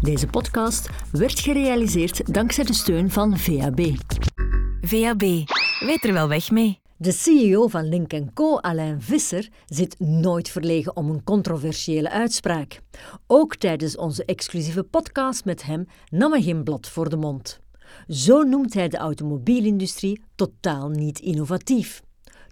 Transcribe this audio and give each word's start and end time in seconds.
Deze 0.00 0.26
podcast 0.26 0.88
werd 1.12 1.40
gerealiseerd 1.40 2.34
dankzij 2.34 2.64
de 2.64 2.72
steun 2.72 3.10
van 3.10 3.38
VAB. 3.38 3.80
VAB, 4.80 5.20
weet 5.80 6.04
er 6.04 6.12
wel 6.12 6.28
weg 6.28 6.50
mee. 6.50 6.80
De 6.96 7.12
CEO 7.12 7.68
van 7.68 7.88
Link 7.88 8.12
Co, 8.34 8.56
Alain 8.56 9.02
Visser, 9.02 9.48
zit 9.66 9.98
nooit 9.98 10.48
verlegen 10.48 10.96
om 10.96 11.10
een 11.10 11.24
controversiële 11.24 12.10
uitspraak. 12.10 12.80
Ook 13.26 13.56
tijdens 13.56 13.96
onze 13.96 14.24
exclusieve 14.24 14.82
podcast 14.82 15.44
met 15.44 15.62
hem 15.62 15.86
nam 16.08 16.32
hij 16.32 16.42
geen 16.42 16.64
blad 16.64 16.88
voor 16.88 17.08
de 17.08 17.16
mond. 17.16 17.60
Zo 18.08 18.42
noemt 18.42 18.74
hij 18.74 18.88
de 18.88 18.96
automobielindustrie 18.96 20.22
totaal 20.34 20.88
niet 20.88 21.18
innovatief. 21.18 22.02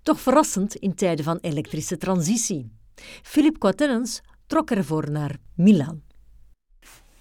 Toch 0.03 0.21
verrassend 0.21 0.75
in 0.75 0.95
tijden 0.95 1.25
van 1.25 1.39
elektrische 1.41 1.97
transitie. 1.97 2.73
Philip 3.23 3.59
Quatennens 3.59 4.21
trok 4.47 4.71
ervoor 4.71 5.11
naar 5.11 5.37
Milaan. 5.55 6.07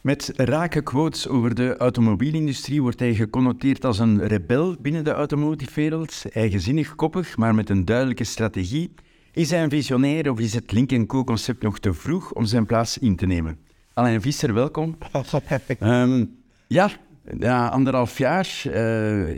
Met 0.07 0.31
rake 0.35 0.81
quotes 0.81 1.27
over 1.27 1.55
de 1.55 1.77
automobielindustrie 1.77 2.81
wordt 2.81 2.99
hij 2.99 3.16
geconnoteerd 3.16 3.85
als 3.85 3.99
een 3.99 4.27
rebel 4.27 4.75
binnen 4.80 5.03
de 5.03 5.11
automotivewereld, 5.11 6.25
eigenzinnig 6.33 6.95
koppig, 6.95 7.38
maar 7.38 7.55
met 7.55 7.70
een 7.70 7.85
duidelijke 7.85 8.23
strategie. 8.23 8.93
Is 9.31 9.49
hij 9.49 9.63
een 9.63 9.70
visionair 9.70 10.31
of 10.31 10.39
is 10.39 10.53
het 10.53 10.71
Link 10.71 11.07
Co-concept 11.07 11.63
nog 11.63 11.80
te 11.80 11.93
vroeg 11.93 12.31
om 12.31 12.45
zijn 12.45 12.66
plaats 12.66 12.97
in 12.97 13.16
te 13.16 13.25
nemen? 13.25 13.57
Alain 13.93 14.21
Visser, 14.21 14.53
welkom. 14.53 14.97
um, 15.80 16.35
ja, 16.67 16.89
na 17.31 17.69
anderhalf 17.69 18.17
jaar 18.17 18.61
uh, 18.66 18.73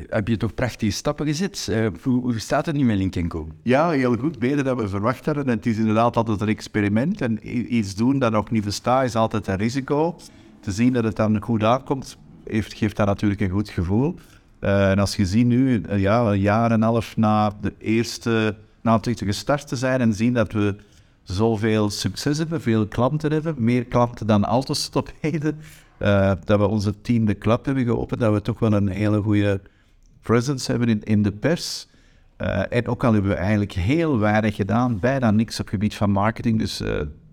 heb 0.07 0.27
je 0.27 0.37
toch 0.37 0.53
prachtige 0.53 0.91
stappen 0.91 1.25
gezet. 1.25 1.67
Uh, 1.69 1.87
hoe, 2.01 2.21
hoe, 2.21 2.39
staat 2.39 2.65
het 2.65 2.75
nu 2.75 2.83
met 2.83 2.97
Link 2.97 3.29
Co? 3.29 3.47
Ja, 3.63 3.89
heel 3.89 4.17
goed. 4.17 4.39
Beter 4.39 4.63
dan 4.63 4.77
we 4.77 4.87
verwacht 4.87 5.25
hadden. 5.25 5.45
En 5.45 5.55
het 5.55 5.65
is 5.65 5.77
inderdaad 5.77 6.17
altijd 6.17 6.41
een 6.41 6.47
experiment. 6.47 7.21
En 7.21 7.39
iets 7.75 7.95
doen 7.95 8.19
dat 8.19 8.31
nog 8.31 8.51
niet 8.51 8.63
bestaat 8.63 9.05
is 9.05 9.15
altijd 9.15 9.47
een 9.47 9.57
risico 9.57 10.15
te 10.59 10.71
zien 10.71 10.93
dat 10.93 11.03
het 11.03 11.15
dan 11.15 11.41
goed 11.41 11.63
aankomt, 11.63 12.17
heeft, 12.43 12.73
geeft 12.73 12.95
dat 12.95 13.05
natuurlijk 13.05 13.41
een 13.41 13.49
goed 13.49 13.69
gevoel. 13.69 14.15
Uh, 14.61 14.91
en 14.91 14.99
als 14.99 15.15
je 15.15 15.25
ziet 15.25 15.45
nu, 15.45 15.81
uh, 15.89 15.99
ja, 15.99 16.21
een 16.21 16.39
jaar 16.39 16.65
en 16.65 16.71
een 16.71 16.81
half 16.81 17.17
na 17.17 17.51
de 17.61 17.73
eerste, 17.77 18.55
na 18.81 18.99
het 19.01 19.21
gestart 19.25 19.67
te 19.67 19.75
zijn 19.75 20.01
en 20.01 20.13
zien 20.13 20.33
dat 20.33 20.51
we 20.51 20.75
zoveel 21.23 21.89
succes 21.89 22.37
hebben, 22.37 22.61
veel 22.61 22.87
klanten 22.87 23.31
hebben, 23.31 23.55
meer 23.57 23.85
klanten 23.85 24.27
dan 24.27 24.45
Autostop 24.45 25.11
heden, 25.21 25.59
uh, 25.99 26.31
dat 26.45 26.59
we 26.59 26.67
onze 26.67 27.01
team 27.01 27.25
de 27.25 27.33
klap 27.33 27.65
hebben 27.65 27.83
geopend, 27.83 28.19
dat 28.19 28.33
we 28.33 28.41
toch 28.41 28.59
wel 28.59 28.73
een 28.73 28.87
hele 28.87 29.21
goede 29.21 29.61
presence 30.21 30.71
hebben 30.71 30.89
in, 30.89 31.03
in 31.03 31.23
de 31.23 31.31
pers. 31.31 31.87
en 32.69 32.87
ook 32.87 33.03
al 33.03 33.13
hebben 33.13 33.31
we 33.31 33.37
eigenlijk 33.37 33.71
heel 33.71 34.19
weinig 34.19 34.55
gedaan, 34.55 34.99
bijna 34.99 35.31
niks 35.31 35.59
op 35.59 35.65
het 35.65 35.73
gebied 35.73 35.95
van 35.95 36.11
marketing, 36.11 36.59
dus 36.59 36.81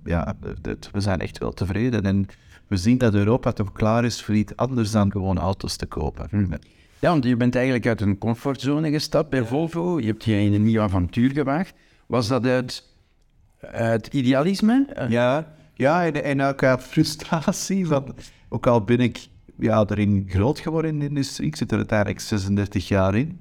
ja, 0.04 0.36
we 0.92 1.00
zijn 1.00 1.20
echt 1.20 1.38
wel 1.38 1.52
tevreden. 1.52 2.02
En 2.02 2.26
we 2.66 2.76
zien 2.76 2.98
dat 2.98 3.14
Europa 3.14 3.52
toch 3.52 3.72
klaar 3.72 4.04
is 4.04 4.22
voor 4.22 4.34
iets 4.34 4.56
anders 4.56 4.90
dan 4.90 5.10
gewoon 5.10 5.38
auto's 5.38 5.76
te 5.76 5.86
kopen. 5.86 6.26
Hm. 6.30 6.46
Ja, 6.98 7.10
want 7.10 7.24
je 7.24 7.36
bent 7.36 7.54
eigenlijk 7.54 7.86
uit 7.86 8.00
een 8.00 8.18
comfortzone 8.18 8.90
gestapt 8.90 9.30
bij 9.30 9.44
Volvo. 9.44 10.00
Je 10.00 10.06
hebt 10.06 10.24
je 10.24 10.40
in 10.40 10.52
een 10.52 10.62
nieuw 10.62 10.80
avontuur 10.80 11.30
gewaagd. 11.30 11.74
Was 12.06 12.28
dat 12.28 12.46
uit, 12.46 12.84
uit 13.60 14.06
idealisme? 14.06 15.06
Ja, 15.08 15.54
ja 15.74 16.06
en, 16.06 16.24
en 16.24 16.42
ook 16.42 16.62
uit 16.62 16.82
frustratie. 16.82 17.86
Van, 17.86 18.14
ook 18.48 18.66
al 18.66 18.84
ben 18.84 19.00
ik 19.00 19.28
ja, 19.58 19.84
erin 19.88 20.26
groot 20.28 20.58
geworden 20.58 20.90
in 20.90 20.98
de 20.98 21.06
industrie, 21.06 21.46
ik 21.46 21.56
zit 21.56 21.70
er 21.70 21.76
uiteindelijk 21.76 22.20
36 22.20 22.88
jaar 22.88 23.14
in. 23.14 23.40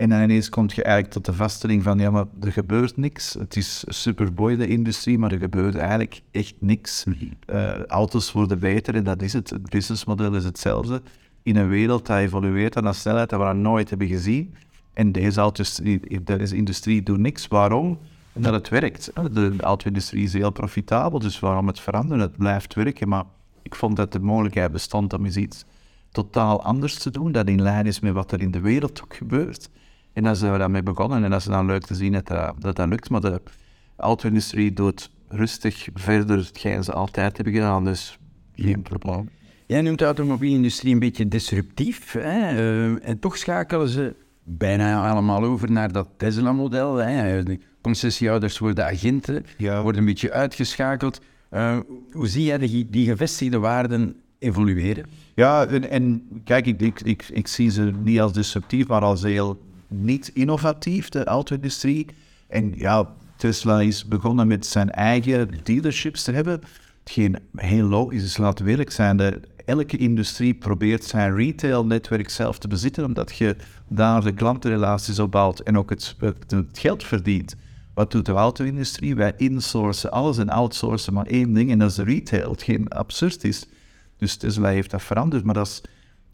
En 0.00 0.08
dan 0.08 0.22
ineens 0.22 0.48
kom 0.48 0.66
je 0.74 0.82
eigenlijk 0.82 1.12
tot 1.12 1.24
de 1.24 1.32
vaststelling 1.32 1.82
van, 1.82 1.98
ja, 1.98 2.10
maar 2.10 2.24
er 2.40 2.52
gebeurt 2.52 2.96
niks. 2.96 3.34
Het 3.34 3.56
is 3.56 3.84
superboy, 3.86 4.56
de 4.56 4.66
industrie, 4.66 5.18
maar 5.18 5.32
er 5.32 5.38
gebeurt 5.38 5.74
eigenlijk 5.74 6.22
echt 6.30 6.54
niks. 6.58 7.04
Uh, 7.46 7.84
auto's 7.84 8.32
worden 8.32 8.58
beter 8.58 8.94
en 8.94 9.04
dat 9.04 9.22
is 9.22 9.32
het. 9.32 9.50
Het 9.50 9.70
businessmodel 9.70 10.34
is 10.34 10.44
hetzelfde. 10.44 11.02
In 11.42 11.56
een 11.56 11.68
wereld 11.68 12.06
die 12.06 12.16
evolueert 12.16 12.76
aan 12.76 12.86
een 12.86 12.94
snelheid 12.94 13.30
dat 13.30 13.40
we 13.40 13.52
nooit 13.52 13.90
hebben 13.90 14.08
gezien. 14.08 14.54
En 14.92 15.12
deze 15.12 15.40
auto's, 15.40 15.80
deze 16.24 16.56
industrie 16.56 17.02
doet 17.02 17.18
niks. 17.18 17.48
Waarom? 17.48 17.98
Omdat 18.32 18.52
het 18.52 18.68
werkt. 18.68 19.12
De 19.32 19.54
auto-industrie 19.58 20.24
is 20.24 20.32
heel 20.32 20.50
profitabel, 20.50 21.18
dus 21.18 21.40
waarom 21.40 21.66
het 21.66 21.80
veranderen? 21.80 22.22
Het 22.22 22.36
blijft 22.36 22.74
werken, 22.74 23.08
maar 23.08 23.24
ik 23.62 23.74
vond 23.74 23.96
dat 23.96 24.12
de 24.12 24.20
mogelijkheid 24.20 24.72
bestond 24.72 25.12
om 25.12 25.24
eens 25.24 25.36
iets 25.36 25.64
totaal 26.10 26.62
anders 26.62 26.98
te 26.98 27.10
doen, 27.10 27.32
dat 27.32 27.48
in 27.48 27.62
lijn 27.62 27.86
is 27.86 28.00
met 28.00 28.12
wat 28.12 28.32
er 28.32 28.40
in 28.40 28.50
de 28.50 28.60
wereld 28.60 29.02
ook 29.02 29.14
gebeurt. 29.14 29.70
En 30.12 30.22
dan 30.22 30.36
zijn 30.36 30.52
we 30.52 30.58
daarmee 30.58 30.82
begonnen 30.82 31.24
en 31.24 31.30
dat 31.30 31.40
is 31.40 31.46
dan 31.46 31.66
leuk 31.66 31.82
te 31.82 31.94
zien 31.94 32.12
dat 32.12 32.26
dat, 32.26 32.76
dat, 32.76 32.88
lukt. 32.88 33.10
Maar 33.10 33.20
de 33.20 33.40
auto-industrie 33.96 34.72
doet 34.72 35.10
rustig 35.28 35.88
verder 35.94 36.36
hetgeen 36.36 36.84
ze 36.84 36.92
altijd 36.92 37.36
hebben 37.36 37.54
gedaan, 37.54 37.84
dus 37.84 38.18
geen 38.54 38.82
probleem. 38.82 39.28
Jij 39.66 39.80
noemt 39.80 39.98
de 39.98 40.04
automobielindustrie 40.04 40.92
een 40.92 40.98
beetje 40.98 41.28
disruptief. 41.28 42.12
Hè? 42.12 42.52
Uh, 42.52 43.08
en 43.08 43.18
toch 43.18 43.36
schakelen 43.36 43.88
ze 43.88 44.14
bijna 44.42 45.10
allemaal 45.10 45.44
over 45.44 45.70
naar 45.70 45.92
dat 45.92 46.08
Tesla-model. 46.16 46.94
De 46.94 47.58
concessiehouders 47.80 48.58
worden 48.58 48.86
agenten, 48.86 49.44
ja. 49.56 49.82
worden 49.82 50.00
een 50.00 50.06
beetje 50.06 50.32
uitgeschakeld. 50.32 51.20
Uh, 51.50 51.78
hoe 52.12 52.28
zie 52.28 52.44
jij 52.44 52.58
die, 52.58 52.90
die 52.90 53.06
gevestigde 53.06 53.58
waarden 53.58 54.16
evolueren? 54.38 55.06
Ja, 55.34 55.66
en, 55.66 55.90
en 55.90 56.28
kijk, 56.44 56.66
ik, 56.66 56.80
ik, 56.80 57.00
ik, 57.00 57.28
ik, 57.32 57.46
zie 57.46 57.70
ze 57.70 57.92
niet 58.02 58.20
als 58.20 58.32
disruptief, 58.32 58.86
maar 58.86 59.02
als 59.02 59.22
heel 59.22 59.60
niet 59.90 60.30
innovatief, 60.34 61.08
de 61.08 61.24
auto-industrie. 61.24 62.06
En 62.48 62.72
ja, 62.76 63.08
Tesla 63.36 63.80
is 63.80 64.04
begonnen 64.04 64.46
met 64.46 64.66
zijn 64.66 64.90
eigen 64.90 65.50
dealerships 65.62 66.22
te 66.22 66.32
hebben. 66.32 66.60
Hetgeen 66.98 67.38
heel 67.56 67.86
logisch 67.86 68.22
is, 68.22 68.36
laat 68.36 68.58
werk 68.58 68.90
zijn. 68.90 69.44
Elke 69.64 69.96
industrie 69.96 70.54
probeert 70.54 71.04
zijn 71.04 71.34
retail-netwerk 71.34 72.30
zelf 72.30 72.58
te 72.58 72.68
bezitten, 72.68 73.04
omdat 73.04 73.36
je 73.36 73.56
daar 73.88 74.22
de 74.22 74.34
klantenrelaties 74.34 75.18
op 75.18 75.30
bouwt 75.30 75.60
en 75.60 75.78
ook 75.78 75.90
het, 75.90 76.16
het, 76.18 76.78
geld 76.78 77.04
verdient. 77.04 77.56
Wat 77.94 78.10
doet 78.10 78.26
de 78.26 78.32
auto-industrie? 78.32 79.14
Wij 79.14 79.32
insourcen 79.36 80.10
alles 80.10 80.38
en 80.38 80.48
outsourcen 80.48 81.12
maar 81.12 81.26
één 81.26 81.52
ding, 81.52 81.70
en 81.70 81.78
dat 81.78 81.90
is 81.90 81.96
de 81.96 82.02
retail. 82.02 82.50
Hetgeen 82.50 82.88
absurd 82.88 83.44
is. 83.44 83.66
Dus 84.16 84.36
Tesla 84.36 84.68
heeft 84.68 84.90
dat 84.90 85.02
veranderd, 85.02 85.44
maar 85.44 85.54
dat 85.54 85.66
is, 85.66 85.82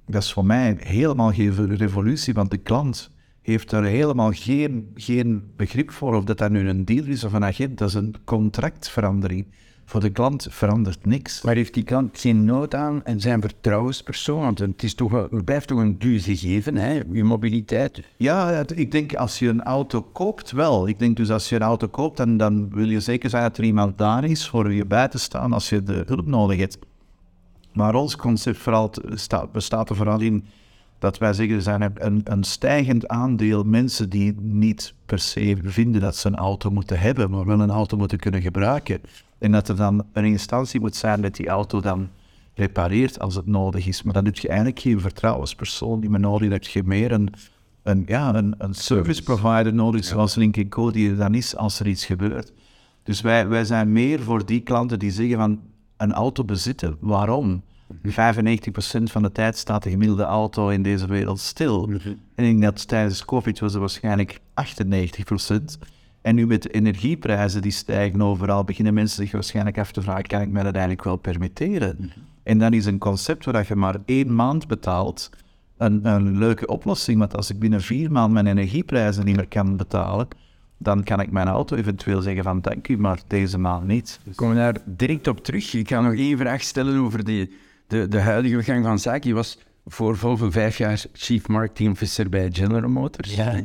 dat 0.07 0.23
is 0.23 0.33
voor 0.33 0.45
mij 0.45 0.77
helemaal 0.79 1.33
geen 1.33 1.77
revolutie, 1.77 2.35
want 2.35 2.51
de 2.51 2.57
klant 2.57 3.11
heeft 3.47 3.73
er 3.73 3.85
helemaal 3.85 4.31
geen, 4.33 4.91
geen 4.95 5.43
begrip 5.57 5.91
voor 5.91 6.15
of 6.15 6.25
dat, 6.25 6.39
dat 6.39 6.51
nu 6.51 6.69
een 6.69 6.85
deal 6.85 7.05
is 7.05 7.25
of 7.25 7.33
een 7.33 7.45
agent. 7.45 7.79
Dat 7.79 7.89
is 7.89 7.95
een 7.95 8.15
contractverandering. 8.25 9.47
Voor 9.85 10.01
de 10.01 10.11
klant 10.11 10.47
verandert 10.51 11.07
niks. 11.07 11.43
Maar 11.43 11.55
heeft 11.55 11.75
die 11.75 11.83
klant 11.83 12.19
geen 12.21 12.45
nood 12.45 12.75
aan 12.75 13.05
en 13.05 13.21
zijn 13.21 13.41
vertrouwenspersoon? 13.41 14.41
Want 14.41 14.59
het, 14.59 14.83
is 14.83 14.95
toch 14.95 15.13
het 15.31 15.45
blijft 15.45 15.69
toch 15.69 15.79
een 15.79 15.99
duur 15.99 16.21
gegeven, 16.21 16.77
hè? 16.77 17.01
je 17.13 17.25
mobiliteit. 17.25 18.03
Ja, 18.17 18.65
ik 18.75 18.91
denk 18.91 19.15
als 19.15 19.39
je 19.39 19.49
een 19.49 19.63
auto 19.63 20.03
koopt, 20.03 20.51
wel. 20.51 20.89
Ik 20.89 20.99
denk 20.99 21.17
dus 21.17 21.31
als 21.31 21.49
je 21.49 21.55
een 21.55 21.63
auto 21.63 21.89
koopt, 21.89 22.17
dan, 22.17 22.37
dan 22.37 22.71
wil 22.71 22.89
je 22.89 23.01
zeker 23.01 23.31
zijn 23.31 23.43
dat 23.43 23.59
er 23.59 23.65
iemand 23.65 23.99
daar 23.99 24.25
is 24.25 24.49
voor 24.49 24.73
je 24.73 24.87
bij 24.87 25.09
te 25.09 25.19
staan 25.19 25.53
als 25.53 25.69
je 25.69 25.83
de 25.83 26.03
hulp 26.07 26.27
nodig 26.27 26.59
hebt. 26.59 26.79
Maar 27.73 27.95
ons 27.95 28.17
concept 28.17 28.59
vooral 28.59 28.91
bestaat 29.53 29.91
er 29.91 29.97
vooral 29.97 30.21
in 30.21 30.45
dat 30.99 31.19
wij 31.19 31.33
zeggen, 31.33 31.57
er 31.57 31.63
zijn 31.63 31.93
een, 31.95 32.21
een 32.25 32.45
stijgend 32.45 33.09
aandeel 33.09 33.63
mensen 33.63 34.11
die 34.11 34.35
niet 34.41 34.95
per 35.07 35.19
se 35.19 35.57
vinden 35.63 36.01
dat 36.01 36.17
ze 36.17 36.29
een 36.29 36.37
auto 36.37 36.71
moeten 36.71 36.99
hebben, 36.99 37.31
maar 37.31 37.45
wel 37.45 37.61
een 37.61 37.71
auto 37.71 37.97
moeten 37.97 38.19
kunnen 38.19 38.43
gebruiken. 38.43 39.01
En 39.39 39.53
dat 39.53 39.69
er 39.69 39.77
dan 39.77 40.05
een 40.13 40.25
instantie 40.25 40.81
moet 40.81 40.97
zijn 40.97 41.21
dat 41.21 41.35
die 41.35 41.49
auto 41.49 41.81
dan 41.81 42.09
repareert 42.55 43.21
als 43.21 43.35
het 43.35 43.47
nodig 43.47 43.87
is. 43.87 44.03
Maar 44.03 44.15
dan 44.15 44.25
heb 44.25 44.37
je 44.37 44.49
eigenlijk 44.49 44.81
geen 44.81 45.01
vertrouwenspersoon 45.01 46.01
die 46.01 46.11
me 46.11 46.19
nodig 46.19 46.51
hebt. 46.51 46.67
Je 46.67 46.83
meer 46.85 47.13
een, 47.13 47.33
een, 47.83 48.03
ja, 48.07 48.35
een, 48.35 48.55
een 48.59 48.75
service 48.75 49.23
provider 49.23 49.75
nodig, 49.75 50.05
zoals 50.05 50.35
Link 50.35 50.69
Co, 50.69 50.91
die 50.91 51.11
er 51.11 51.17
dan 51.17 51.35
is 51.35 51.57
als 51.57 51.81
er 51.81 51.87
iets 51.87 52.07
gebeurt. 52.07 52.53
Dus 53.03 53.21
wij, 53.21 53.49
wij 53.49 53.65
zijn 53.65 53.93
meer 53.93 54.21
voor 54.21 54.47
die 54.47 54.61
klanten 54.61 54.99
die 54.99 55.11
zeggen 55.11 55.37
van 55.37 55.61
een 55.97 56.13
auto 56.13 56.45
bezitten. 56.45 56.97
Waarom? 57.01 57.63
95% 57.93 59.03
van 59.03 59.23
de 59.23 59.33
tijd 59.33 59.57
staat 59.57 59.83
de 59.83 59.91
gemiddelde 59.91 60.23
auto 60.23 60.69
in 60.69 60.83
deze 60.83 61.07
wereld 61.07 61.41
stil. 61.41 61.87
Mhm. 61.87 62.09
En 62.35 62.45
ik 62.45 62.61
denk 62.61 62.63
dat 62.63 62.89
tijdens 62.89 63.25
COVID 63.25 63.59
was 63.59 63.73
het 63.73 63.81
waarschijnlijk 63.81 64.41
98%. 64.55 65.79
En 66.23 66.35
nu 66.35 66.47
met 66.47 66.63
de 66.63 66.69
energieprijzen 66.69 67.63
die 67.63 67.73
stijgen 67.73 68.23
overal, 68.23 68.65
beginnen 68.65 68.95
mensen 68.95 69.23
zich 69.23 69.33
waarschijnlijk 69.33 69.79
af 69.79 69.93
te 69.93 70.03
vragen, 70.03 70.27
kan 70.27 70.41
ik 70.41 70.51
mij 70.51 70.63
dat 70.63 70.73
eigenlijk 70.73 71.05
wel 71.05 71.17
permitteren? 71.17 71.97
Mhm. 71.99 72.09
En 72.43 72.59
dan 72.59 72.73
is 72.73 72.87
een 72.87 72.99
concept 72.99 73.45
waar 73.45 73.65
je 73.69 73.75
maar 73.75 73.97
één 74.05 74.35
maand 74.35 74.67
betaalt, 74.67 75.31
een, 75.77 76.07
een 76.07 76.39
leuke 76.39 76.67
oplossing. 76.67 77.19
Want 77.19 77.37
als 77.37 77.51
ik 77.51 77.59
binnen 77.59 77.81
vier 77.81 78.13
maanden 78.13 78.33
mijn 78.33 78.57
energieprijzen 78.57 79.25
niet 79.25 79.37
meer 79.37 79.49
kan 79.49 79.77
betalen, 79.77 80.29
dan 80.79 81.03
kan 81.03 81.21
ik 81.21 81.31
mijn 81.31 81.49
auto 81.49 81.77
eventueel 81.77 82.21
zeggen 82.21 82.43
van 82.43 82.61
dank 82.61 82.89
u, 82.89 82.99
maar 82.99 83.21
deze 83.27 83.59
maand 83.59 83.87
niet. 83.87 84.21
Dus... 84.25 84.35
Komen 84.35 84.55
we 84.55 84.61
daar 84.61 84.77
direct 84.85 85.27
op 85.27 85.45
terug. 85.45 85.75
Ik 85.75 85.89
ga 85.89 86.01
nog 86.01 86.15
één 86.15 86.39
vraag 86.39 86.63
stellen 86.63 86.99
over 86.99 87.25
die 87.25 87.55
de, 87.87 88.09
de 88.09 88.21
huidige 88.21 88.63
gang 88.63 88.85
van 88.85 88.99
zaken. 88.99 89.29
Je 89.29 89.35
was 89.35 89.59
voor 89.87 90.17
Volvo 90.17 90.51
vijf 90.51 90.79
jaar 90.79 91.05
Chief 91.13 91.49
Marketing 91.49 91.91
Officer 91.91 92.29
bij 92.29 92.49
General 92.53 92.91
Motors. 92.91 93.35
Ja. 93.35 93.61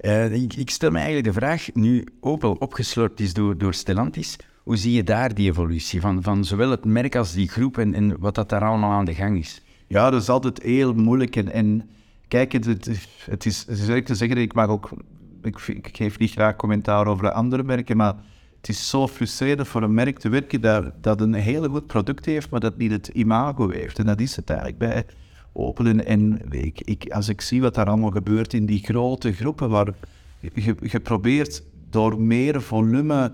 Uh, 0.00 0.34
ik, 0.34 0.54
ik, 0.54 0.70
stel 0.70 0.90
me 0.90 0.96
eigenlijk 0.96 1.26
de 1.26 1.32
vraag, 1.32 1.68
nu 1.72 2.06
Opel 2.20 2.52
opgeslorpt 2.52 3.20
is 3.20 3.32
door, 3.32 3.58
door 3.58 3.74
Stellantis, 3.74 4.36
Hoe 4.62 4.76
zie 4.76 4.92
je 4.92 5.04
daar 5.04 5.34
die 5.34 5.50
evolutie 5.50 6.00
van, 6.00 6.22
van 6.22 6.44
zowel 6.44 6.70
het 6.70 6.84
merk 6.84 7.16
als 7.16 7.32
die 7.32 7.48
groep 7.48 7.78
en, 7.78 7.94
en 7.94 8.18
wat 8.18 8.34
dat 8.34 8.48
daar 8.48 8.64
allemaal 8.64 8.90
aan 8.90 9.04
de 9.04 9.14
gang 9.14 9.38
is? 9.38 9.62
Ja, 9.86 10.10
dat 10.10 10.22
is 10.22 10.28
altijd 10.28 10.62
heel 10.62 10.94
moeilijk. 10.94 11.36
En, 11.36 11.52
en 11.52 11.90
kijk, 12.28 12.52
het, 12.52 12.64
het, 12.64 12.88
het 13.24 13.46
is, 13.46 13.64
het 13.68 13.88
is 13.88 14.04
te 14.04 14.14
zeggen, 14.14 14.36
ik 14.36 14.54
mag 14.54 14.68
ook, 14.68 14.90
ik, 15.42 15.60
ik 15.60 15.96
geef 15.96 16.18
niet 16.18 16.30
graag 16.30 16.56
commentaar 16.56 17.06
over 17.06 17.30
andere 17.30 17.62
merken, 17.62 17.96
maar 17.96 18.14
het 18.66 18.76
is 18.76 18.88
zo 18.88 19.08
frustrerend 19.08 19.68
voor 19.68 19.82
een 19.82 19.94
merk 19.94 20.18
te 20.18 20.28
werken 20.28 20.60
dat, 20.60 20.92
dat 21.00 21.20
een 21.20 21.34
heel 21.34 21.68
goed 21.68 21.86
product 21.86 22.24
heeft, 22.24 22.50
maar 22.50 22.60
dat 22.60 22.76
niet 22.76 22.90
het 22.90 23.08
imago 23.08 23.70
heeft. 23.70 23.98
En 23.98 24.06
dat 24.06 24.20
is 24.20 24.36
het 24.36 24.50
eigenlijk 24.50 24.78
bij 24.78 25.06
Opel. 25.52 25.86
En, 25.86 26.40
ik, 26.50 26.80
ik, 26.80 27.10
als 27.12 27.28
ik 27.28 27.40
zie 27.40 27.60
wat 27.60 27.74
daar 27.74 27.86
allemaal 27.86 28.10
gebeurt 28.10 28.52
in 28.54 28.66
die 28.66 28.84
grote 28.84 29.32
groepen, 29.32 29.68
waar 29.68 29.94
je, 30.40 31.00
probeert 31.02 31.62
door 31.90 32.20
meer 32.20 32.62
volume 32.62 33.32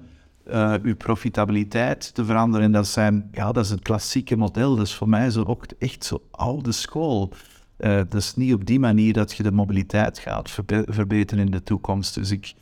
uh, 0.49 0.75
uw 0.83 0.97
profitabiliteit 0.97 2.15
te 2.15 2.25
veranderen. 2.25 2.67
En 2.67 2.73
dat, 2.73 2.87
zijn, 2.87 3.29
ja, 3.33 3.53
dat 3.53 3.65
is 3.65 3.71
het 3.71 3.83
klassieke 3.83 4.37
model. 4.37 4.77
Dat 4.77 4.87
is 4.87 4.95
voor 4.95 5.09
mij 5.09 5.31
zo 5.31 5.43
ook 5.43 5.65
echt 5.79 6.05
zo 6.05 6.23
oude 6.31 6.73
school. 6.73 7.33
Uh, 7.79 7.97
dat 7.97 8.15
is 8.15 8.35
niet 8.35 8.55
op 8.55 8.67
die 8.67 8.81
manier 8.81 9.13
dat 9.13 9.33
je 9.33 9.43
de 9.43 9.53
mobiliteit 9.53 10.19
gaat 10.19 10.51
verbe 10.51 10.85
verbeteren 10.89 11.45
in 11.45 11.51
de 11.51 11.63
toekomst. 11.63 12.15
Dus 12.15 12.31
ik, 12.31 12.55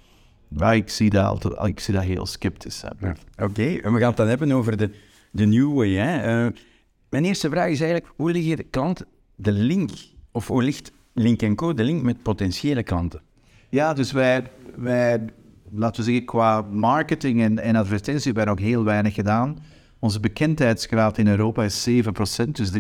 ja, 0.56 0.72
ik, 0.72 0.88
zie, 0.88 1.10
dat 1.10 1.24
altijd, 1.24 1.66
ik 1.66 1.80
zie 1.80 1.94
dat 1.94 2.02
heel 2.02 2.26
sceptisch. 2.26 2.84
Ja. 3.00 3.14
Oké, 3.44 3.62
en 3.62 3.92
we 3.92 3.98
gaan 3.98 4.08
het 4.08 4.16
dan 4.16 4.28
hebben 4.28 4.52
over 4.52 4.76
de, 4.76 4.90
de 5.30 5.46
new 5.46 5.74
way. 5.74 5.90
Hè? 5.90 6.44
Uh, 6.44 6.52
mijn 7.08 7.24
eerste 7.24 7.50
vraag 7.50 7.70
is 7.70 7.80
eigenlijk, 7.80 8.12
hoe 8.16 8.32
ligt 8.32 8.56
de 8.56 8.62
klant 8.62 9.04
de 9.36 9.52
link, 9.52 9.90
of 10.32 10.46
hoe 10.46 10.62
ligt 10.62 10.92
Link 11.12 11.56
Co 11.56 11.74
de 11.74 11.82
link 11.82 12.02
met 12.02 12.22
potentiële 12.22 12.82
klanten? 12.82 13.20
Ja, 13.68 13.94
dus 13.94 14.12
wij, 14.12 14.42
wij 14.76 15.24
laten 15.70 16.04
we 16.04 16.10
zeggen, 16.10 16.24
qua 16.24 16.60
marketing 16.60 17.42
en, 17.42 17.58
en 17.58 17.76
advertentie 17.76 18.24
hebben 18.24 18.44
wij 18.44 18.54
nog 18.54 18.62
heel 18.64 18.84
weinig 18.84 19.14
gedaan. 19.14 19.58
Onze 19.98 20.20
bekendheidsgraad 20.20 21.18
in 21.18 21.28
Europa 21.28 21.64
is 21.64 21.88
7%, 21.88 22.50
dus 22.52 22.70
93% 22.72 22.74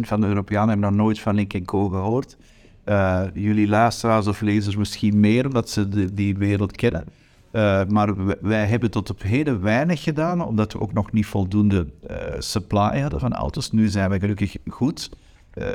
van 0.00 0.20
de 0.20 0.26
Europeanen 0.26 0.68
hebben 0.68 0.88
nog 0.88 1.04
nooit 1.04 1.20
van 1.20 1.34
Link 1.34 1.64
Co 1.64 1.88
gehoord. 1.88 2.36
Uh, 2.84 3.22
jullie 3.34 3.68
luisteraars 3.68 4.26
of 4.26 4.40
lezers 4.40 4.76
misschien 4.76 5.20
meer, 5.20 5.46
omdat 5.46 5.70
ze 5.70 5.88
de, 5.88 6.14
die 6.14 6.36
wereld 6.36 6.72
kennen. 6.72 7.04
Uh, 7.52 7.84
maar 7.88 8.38
wij 8.40 8.66
hebben 8.66 8.90
tot 8.90 9.10
op 9.10 9.22
heden 9.22 9.62
weinig 9.62 10.02
gedaan, 10.02 10.44
omdat 10.44 10.72
we 10.72 10.80
ook 10.80 10.92
nog 10.92 11.12
niet 11.12 11.26
voldoende 11.26 11.86
uh, 12.10 12.16
supply 12.38 13.00
hadden 13.00 13.20
van 13.20 13.32
auto's. 13.32 13.70
Nu 13.70 13.88
zijn 13.88 14.10
we 14.10 14.18
gelukkig 14.18 14.56
goed 14.68 15.10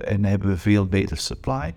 en 0.05 0.25
hebben 0.25 0.49
we 0.49 0.57
veel 0.57 0.85
beter 0.85 1.17
supply. 1.17 1.73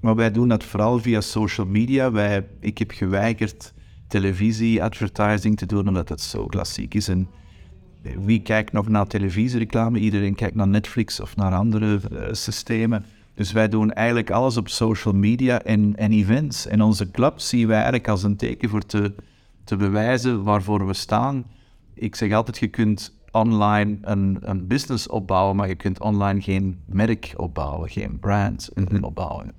Maar 0.00 0.14
wij 0.14 0.30
doen 0.30 0.48
dat 0.48 0.64
vooral 0.64 0.98
via 0.98 1.20
social 1.20 1.66
media. 1.66 2.10
Wij, 2.10 2.46
ik 2.60 2.78
heb 2.78 2.90
geweigerd 2.90 3.72
televisie-advertising 4.08 5.56
te 5.56 5.66
doen, 5.66 5.88
omdat 5.88 6.08
dat 6.08 6.20
zo 6.20 6.46
klassiek 6.46 6.94
is. 6.94 7.08
En 7.08 7.28
wie 8.24 8.42
kijkt 8.42 8.72
nog 8.72 8.88
naar 8.88 9.06
televisiereclame? 9.06 9.98
Iedereen 9.98 10.34
kijkt 10.34 10.54
naar 10.54 10.68
Netflix 10.68 11.20
of 11.20 11.36
naar 11.36 11.54
andere 11.54 12.00
systemen. 12.32 13.04
Dus 13.38 13.52
wij 13.52 13.68
doen 13.68 13.92
eigenlijk 13.92 14.30
alles 14.30 14.56
op 14.56 14.68
social 14.68 15.14
media 15.14 15.62
en, 15.62 15.96
en 15.96 16.12
events. 16.12 16.66
En 16.66 16.82
onze 16.82 17.10
club 17.10 17.40
zien 17.40 17.66
wij 17.66 17.76
eigenlijk 17.76 18.08
als 18.08 18.22
een 18.22 18.36
teken 18.36 18.68
voor 18.68 18.86
te, 18.86 19.14
te 19.64 19.76
bewijzen 19.76 20.42
waarvoor 20.42 20.86
we 20.86 20.94
staan. 20.94 21.44
Ik 21.94 22.14
zeg 22.14 22.32
altijd, 22.32 22.58
je 22.58 22.68
kunt 22.68 23.18
online 23.30 23.98
een, 24.00 24.38
een 24.40 24.66
business 24.66 25.08
opbouwen, 25.08 25.56
maar 25.56 25.68
je 25.68 25.74
kunt 25.74 26.00
online 26.00 26.40
geen 26.40 26.78
merk 26.86 27.34
opbouwen, 27.36 27.88
geen 27.88 28.18
brand 28.18 28.70
opbouwen. 29.00 29.52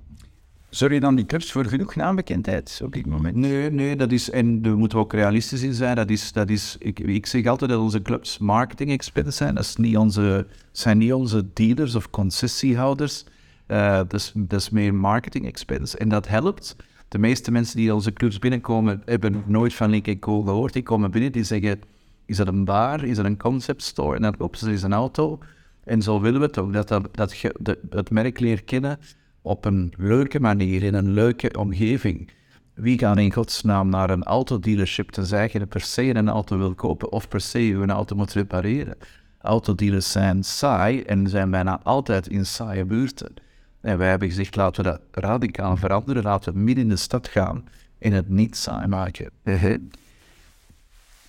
Zorg 0.68 0.92
je 0.92 1.00
dan 1.00 1.14
die 1.14 1.26
clubs 1.26 1.52
voor 1.52 1.64
genoeg 1.64 1.94
naambekendheid 1.94 2.80
op 2.84 2.92
dit 2.92 3.06
moment? 3.06 3.36
Nee, 3.36 3.70
nee, 3.70 3.96
dat 3.96 4.12
is, 4.12 4.30
en 4.30 4.62
daar 4.62 4.76
moeten 4.76 4.98
we 4.98 5.04
ook 5.04 5.12
realistisch 5.12 5.62
in 5.62 5.74
zijn. 5.74 5.96
Dat 5.96 6.10
is, 6.10 6.32
dat 6.32 6.48
is, 6.48 6.76
ik, 6.78 6.98
ik 6.98 7.26
zeg 7.26 7.46
altijd 7.46 7.70
dat 7.70 7.80
onze 7.80 8.02
clubs 8.02 8.38
marketing 8.38 8.90
experts 8.90 9.36
zijn. 9.36 9.54
Dat, 9.54 9.64
is 9.64 9.76
niet 9.76 9.96
onze, 9.96 10.46
zijn 10.72 10.98
niet 10.98 11.12
onze 11.12 11.52
dealers 11.52 11.94
of 11.94 12.10
concessiehouders. 12.10 13.24
Uh, 13.70 14.00
dat, 14.34 14.52
is, 14.60 14.70
meer 14.70 14.94
marketing 14.94 15.46
experts. 15.46 15.96
En 15.96 16.08
dat 16.08 16.28
helpt. 16.28 16.76
De 17.08 17.18
meeste 17.18 17.50
mensen 17.50 17.76
die 17.76 17.94
onze 17.94 18.12
clubs 18.12 18.38
binnenkomen, 18.38 19.02
hebben 19.04 19.42
nooit 19.46 19.74
van 19.74 19.90
Link 19.90 20.20
Co 20.20 20.42
gehoord. 20.42 20.72
Die 20.72 20.82
komen 20.82 21.10
binnen, 21.10 21.32
die 21.32 21.44
zeggen, 21.44 21.80
is 22.26 22.36
dat 22.36 22.48
een 22.48 22.64
bar? 22.64 23.04
Is 23.04 23.16
dat 23.16 23.24
een 23.24 23.38
concept 23.38 23.82
store? 23.82 24.16
En 24.16 24.22
dan 24.22 24.36
kopen 24.36 24.58
ze 24.58 24.70
eens 24.70 24.82
een 24.82 24.92
auto. 24.92 25.38
En 25.84 26.02
zo 26.02 26.20
willen 26.20 26.40
we 26.40 26.46
het 26.46 26.58
ook, 26.58 26.72
dat, 26.72 26.88
dat, 26.88 27.08
dat, 27.12 27.34
dat 27.58 27.76
het 27.90 28.10
merk 28.10 28.40
leert 28.40 28.64
kennen 28.64 28.98
op 29.42 29.64
een 29.64 29.92
leuke 29.96 30.40
manier, 30.40 30.82
in 30.82 30.94
een 30.94 31.10
leuke 31.12 31.50
omgeving. 31.58 32.30
Wie 32.74 32.98
gaat 32.98 33.18
in 33.18 33.32
godsnaam 33.32 33.88
naar 33.88 34.10
een 34.10 34.24
autodealership 34.24 35.10
tenzij 35.10 35.50
je 35.52 35.66
per 35.66 35.80
se 35.80 36.14
een 36.14 36.28
auto 36.28 36.58
wil 36.58 36.74
kopen 36.74 37.12
of 37.12 37.28
per 37.28 37.40
se 37.40 37.72
een 37.72 37.90
auto 37.90 38.16
moet 38.16 38.32
repareren? 38.32 38.96
Autodealers 39.40 40.10
zijn 40.10 40.42
saai 40.42 41.02
en 41.02 41.28
zijn 41.28 41.50
bijna 41.50 41.80
altijd 41.82 42.28
in 42.28 42.46
saaie 42.46 42.84
buurten. 42.84 43.34
En 43.80 43.98
wij 43.98 44.08
hebben 44.08 44.28
gezegd, 44.28 44.56
laten 44.56 44.84
we 44.84 44.90
dat 44.90 45.24
radicaal 45.24 45.76
veranderen, 45.76 46.22
laten 46.22 46.52
we 46.52 46.58
midden 46.58 46.84
in 46.84 46.90
de 46.90 46.96
stad 46.96 47.28
gaan 47.28 47.64
en 47.98 48.12
het 48.12 48.28
niet 48.28 48.56
saai 48.56 48.86
maken. 48.86 49.30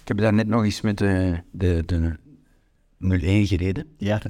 Ik 0.02 0.08
heb 0.08 0.18
daar 0.18 0.34
net 0.34 0.48
nog 0.48 0.64
eens 0.64 0.82
met 0.82 0.98
de, 0.98 1.40
de, 1.52 1.84
de 1.86 2.18
01 2.98 3.48
gereden. 3.48 3.86
Ja. 3.98 4.22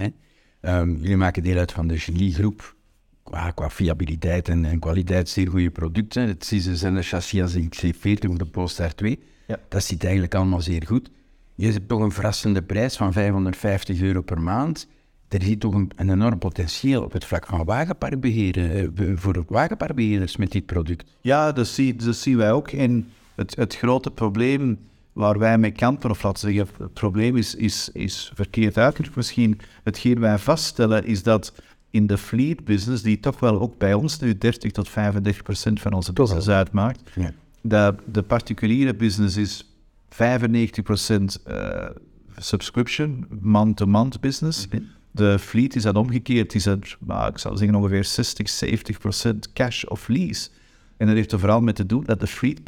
Um, 0.62 0.95
jullie 0.95 1.18
maken 1.18 1.44
deel 1.44 1.57
uit 1.57 1.71
van 1.71 1.88
de 1.88 1.97
Genie-groep 1.97 2.75
qua, 3.23 3.51
qua 3.51 3.69
fiabiliteit 3.69 4.50
en, 4.50 4.65
en, 4.65 4.79
kwaliteit 4.79 5.29
zeer 5.29 5.47
goede 5.47 5.69
producten. 5.69 6.27
Het 6.27 6.45
zijn 6.73 6.95
de 6.95 7.01
chassis 7.01 7.41
als 7.41 7.57
XC40 7.57 8.29
of 8.29 8.38
de 8.38 8.45
Polestar 8.51 8.95
2. 8.95 9.19
Ja. 9.47 9.59
Dat 9.68 9.83
zit 9.83 10.03
eigenlijk 10.03 10.35
allemaal 10.35 10.62
zeer 10.62 10.83
goed. 10.88 11.09
Je 11.56 11.71
hebt 11.71 11.88
toch 11.88 12.01
een 12.01 12.12
verrassende 12.12 12.62
prijs 12.62 12.95
van 12.95 13.13
550 13.13 14.01
euro 14.01 14.21
per 14.21 14.41
maand. 14.41 14.88
Er 15.31 15.42
zit 15.42 15.60
toch 15.60 15.74
een, 15.74 15.92
een 15.95 16.10
enorm 16.10 16.38
potentieel 16.38 17.04
op 17.04 17.12
het 17.12 17.25
vlak 17.25 17.45
van 17.45 17.66
wagenparkbeheer, 17.66 18.75
eh, 18.75 18.88
voor 19.16 19.44
wagenparkbeheerders 19.48 20.38
met 20.38 20.51
dit 20.51 20.66
product. 20.66 21.18
Ja, 21.22 21.51
dat, 21.51 21.68
zie, 21.68 21.95
dat 21.95 22.16
zien 22.16 22.38
wij 22.38 22.51
ook. 22.51 22.68
En 22.72 23.07
het, 23.36 23.56
het 23.56 23.75
grote 23.75 24.12
probleem 24.12 24.80
waar 25.13 25.39
wij 25.39 25.57
mee 25.57 25.72
kampen, 25.72 26.10
of 26.10 26.24
laten 26.24 26.48
we 26.48 26.54
zeggen, 26.54 26.75
het 26.78 26.94
probleem 26.94 27.38
is, 27.38 27.56
is, 27.56 27.89
is 27.94 28.31
verkeerd 28.36 28.78
uitgedrukt 28.78 29.16
misschien. 29.16 29.60
Hetgeen 29.83 30.19
wij 30.19 30.38
vaststellen 30.38 31.06
is 31.06 31.24
dat 31.24 31.54
in 31.89 32.07
de 32.07 32.18
fleet 32.18 32.66
business, 32.66 33.04
die 33.04 33.19
toch 33.19 33.39
wel 33.39 33.60
ook 33.60 33.78
bij 33.78 33.94
ons 33.94 34.19
nu 34.19 34.38
30 34.38 34.72
tot 34.72 34.89
35 34.89 35.44
procent 35.44 35.81
van 35.81 35.94
onze 35.94 36.13
business 36.13 36.50
uitmaakt, 36.50 37.01
ja. 37.16 37.33
de, 37.62 37.95
de 38.06 38.22
particuliere 38.22 38.95
business 38.95 39.38
is 39.38 39.75
95 40.10 40.83
procent 40.83 41.42
uh, 41.48 41.89
subscription, 42.38 43.26
man-to-man 43.42 44.14
business. 44.19 44.68
Mhm. 44.68 44.81
De 45.11 45.39
fleet 45.39 45.75
is 45.75 45.83
dat 45.83 45.95
omgekeerd, 45.95 46.56
is 46.56 46.68
nou, 46.99 47.30
ik 47.30 47.37
zou 47.37 47.57
zeggen 47.57 47.75
ongeveer 47.75 48.03
60, 48.03 48.49
70 48.49 48.97
procent 48.97 49.53
cash 49.53 49.83
of 49.83 50.07
lease. 50.07 50.49
En 50.97 51.07
dat 51.07 51.15
heeft 51.15 51.31
er 51.31 51.39
vooral 51.39 51.61
mee 51.61 51.73
te 51.73 51.85
doen 51.85 52.03
dat 52.06 52.19
de 52.19 52.27
fleet 52.27 52.61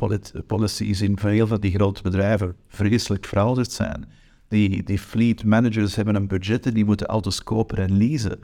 policies 0.47 1.01
in 1.01 1.17
veel 1.17 1.47
van 1.47 1.59
die 1.59 1.71
grote 1.71 2.01
bedrijven 2.01 2.55
vreselijk 2.67 3.25
verouderd 3.25 3.71
zijn. 3.71 4.05
Die, 4.47 4.83
die 4.83 4.99
fleet 4.99 5.43
managers 5.43 5.95
hebben 5.95 6.15
een 6.15 6.27
budget 6.27 6.65
en 6.65 6.73
die 6.73 6.85
moeten 6.85 7.07
auto's 7.07 7.43
kopen 7.43 7.77
en 7.77 7.97
leasen. 7.97 8.39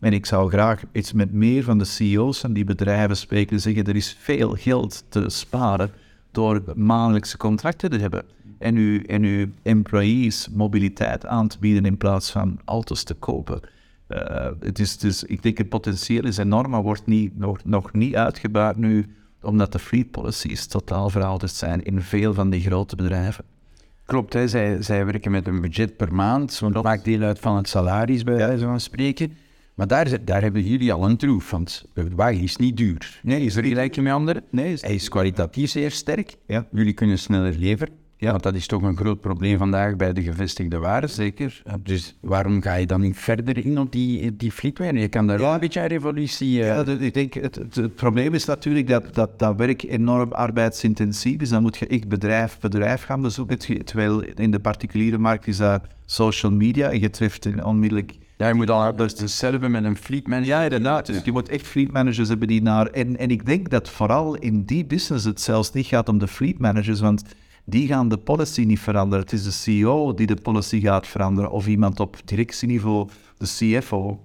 En 0.00 0.12
ik 0.12 0.26
zou 0.26 0.50
graag 0.50 0.82
iets 0.92 1.12
met 1.12 1.32
meer 1.32 1.62
van 1.62 1.78
de 1.78 1.84
CEO's 1.84 2.38
van 2.38 2.52
die 2.52 2.64
bedrijven 2.64 3.16
spreken 3.16 3.56
en 3.56 3.62
zeggen, 3.62 3.84
er 3.84 3.96
is 3.96 4.16
veel 4.20 4.54
geld 4.54 5.04
te 5.08 5.28
sparen 5.28 5.90
door 6.30 6.62
maandelijkse 6.74 7.36
contracten 7.36 7.90
te 7.90 7.98
hebben 7.98 8.24
en 8.62 8.76
uw, 8.76 9.02
en 9.02 9.22
uw 9.22 9.46
employees 9.62 10.48
mobiliteit 10.52 11.26
aan 11.26 11.48
te 11.48 11.58
bieden 11.58 11.84
in 11.84 11.96
plaats 11.96 12.30
van 12.30 12.60
auto's 12.64 13.02
te 13.02 13.14
kopen. 13.14 13.60
Uh, 14.08 14.48
het 14.60 14.78
is, 14.78 14.98
dus, 14.98 15.24
ik 15.24 15.42
denk 15.42 15.58
het 15.58 15.68
potentieel 15.68 16.24
is 16.24 16.36
enorm, 16.36 16.70
maar 16.70 16.82
wordt 16.82 17.06
niet, 17.06 17.38
nog, 17.38 17.64
nog 17.64 17.92
niet 17.92 18.14
uitgebuit 18.14 18.76
nu, 18.76 19.06
omdat 19.42 19.72
de 19.72 19.78
fleet 19.78 20.10
policies 20.10 20.66
totaal 20.66 21.10
verouderd 21.10 21.52
zijn 21.52 21.84
in 21.84 22.00
veel 22.00 22.34
van 22.34 22.50
die 22.50 22.60
grote 22.60 22.96
bedrijven. 22.96 23.44
Klopt, 24.04 24.32
hè? 24.32 24.48
Zij, 24.48 24.82
zij 24.82 25.04
werken 25.04 25.30
met 25.30 25.46
een 25.46 25.60
budget 25.60 25.96
per 25.96 26.14
maand, 26.14 26.58
want 26.58 26.74
dat 26.74 26.82
maakt 26.82 27.04
deel 27.04 27.20
uit 27.20 27.38
van 27.38 27.56
het 27.56 27.68
salaris, 27.68 28.24
bij 28.24 28.36
wijze 28.36 28.64
van 28.64 28.80
spreken. 28.80 29.32
Maar 29.74 29.86
daar, 29.86 30.24
daar 30.24 30.42
hebben 30.42 30.62
jullie 30.62 30.92
al 30.92 31.08
een 31.08 31.16
troef, 31.16 31.50
want 31.50 31.84
de 31.94 32.08
wagen 32.14 32.40
is 32.40 32.56
niet 32.56 32.76
duur. 32.76 33.20
Nee, 33.22 33.44
is 33.44 33.56
er 33.56 33.64
gelijk 33.64 33.96
met 33.96 34.12
anderen. 34.12 34.42
Nee, 34.50 34.72
is... 34.72 34.82
Hij 34.82 34.94
is 34.94 35.08
kwalitatief 35.08 35.70
zeer 35.70 35.90
sterk. 35.90 36.36
Ja. 36.46 36.66
Jullie 36.72 36.92
kunnen 36.92 37.18
sneller 37.18 37.54
leveren. 37.58 38.01
Ja. 38.22 38.30
Want 38.30 38.42
dat 38.42 38.54
is 38.54 38.66
toch 38.66 38.82
een 38.82 38.96
groot 38.96 39.20
probleem 39.20 39.58
vandaag 39.58 39.96
bij 39.96 40.12
de 40.12 40.22
gevestigde 40.22 40.78
waren. 40.78 41.10
Zeker. 41.10 41.62
Dus 41.80 42.16
waarom 42.20 42.62
ga 42.62 42.74
je 42.74 42.86
dan 42.86 43.00
niet 43.00 43.16
verder 43.16 43.64
in 43.64 43.78
op 43.78 43.92
die, 43.92 44.36
die 44.36 44.52
fleetware? 44.52 44.98
Je 44.98 45.08
kan 45.08 45.26
daar 45.26 45.38
ja. 45.38 45.44
wel 45.44 45.54
een 45.54 45.60
beetje 45.60 45.80
een 45.80 45.86
revolutie... 45.86 46.58
Uh... 46.58 46.66
Ja, 46.66 46.84
ik 46.84 47.14
denk, 47.14 47.34
het, 47.34 47.58
het, 47.74 47.94
probleem 47.94 48.34
is 48.34 48.44
natuurlijk 48.44 48.88
dat, 48.88 49.14
dat 49.14 49.38
dat 49.38 49.56
werk 49.56 49.82
enorm 49.82 50.32
arbeidsintensief 50.32 51.40
is. 51.40 51.48
Dan 51.48 51.62
moet 51.62 51.76
je 51.76 51.86
echt 51.86 52.08
bedrijf 52.08 52.58
bedrijf 52.60 53.02
gaan 53.02 53.22
bezoeken. 53.22 53.84
Terwijl 53.84 54.22
in 54.22 54.50
de 54.50 54.60
particuliere 54.60 55.18
markt 55.18 55.46
is 55.46 55.56
dat 55.56 55.82
social 56.06 56.52
media. 56.52 56.90
En 56.90 57.00
je 57.00 57.10
treft 57.10 57.62
onmiddellijk 57.62 58.12
ja, 58.36 58.48
je 58.48 58.54
moet 58.54 58.70
al 58.70 58.96
dus 58.96 59.20
hetzelfde 59.20 59.68
met 59.68 59.84
een 59.84 59.96
fleet 59.96 60.26
manager. 60.28 60.48
Ja, 60.48 60.62
inderdaad. 60.62 61.06
Dus 61.06 61.24
je 61.24 61.32
moet 61.32 61.48
echt 61.48 61.66
fleet 61.66 61.92
managers 61.92 62.28
hebben 62.28 62.48
die 62.48 62.62
naar... 62.62 62.86
En, 62.86 63.16
en 63.16 63.30
ik 63.30 63.46
denk 63.46 63.70
dat 63.70 63.88
vooral 63.88 64.36
in 64.36 64.64
die 64.64 64.84
business 64.84 65.24
het 65.24 65.40
zelfs 65.40 65.72
niet 65.72 65.86
gaat 65.86 66.08
om 66.08 66.18
de 66.18 66.28
fleet 66.28 66.58
managers, 66.58 67.00
want 67.00 67.22
die 67.64 67.86
gaan 67.86 68.08
de 68.08 68.18
policy 68.18 68.62
niet 68.62 68.80
veranderen. 68.80 69.24
Het 69.24 69.32
is 69.32 69.44
de 69.44 69.50
CEO 69.50 70.14
die 70.14 70.26
de 70.26 70.36
policy 70.42 70.80
gaat 70.80 71.06
veranderen, 71.06 71.50
of 71.50 71.66
iemand 71.66 72.00
op 72.00 72.16
directieniveau, 72.24 73.08
de 73.38 73.46
CFO. 73.46 74.20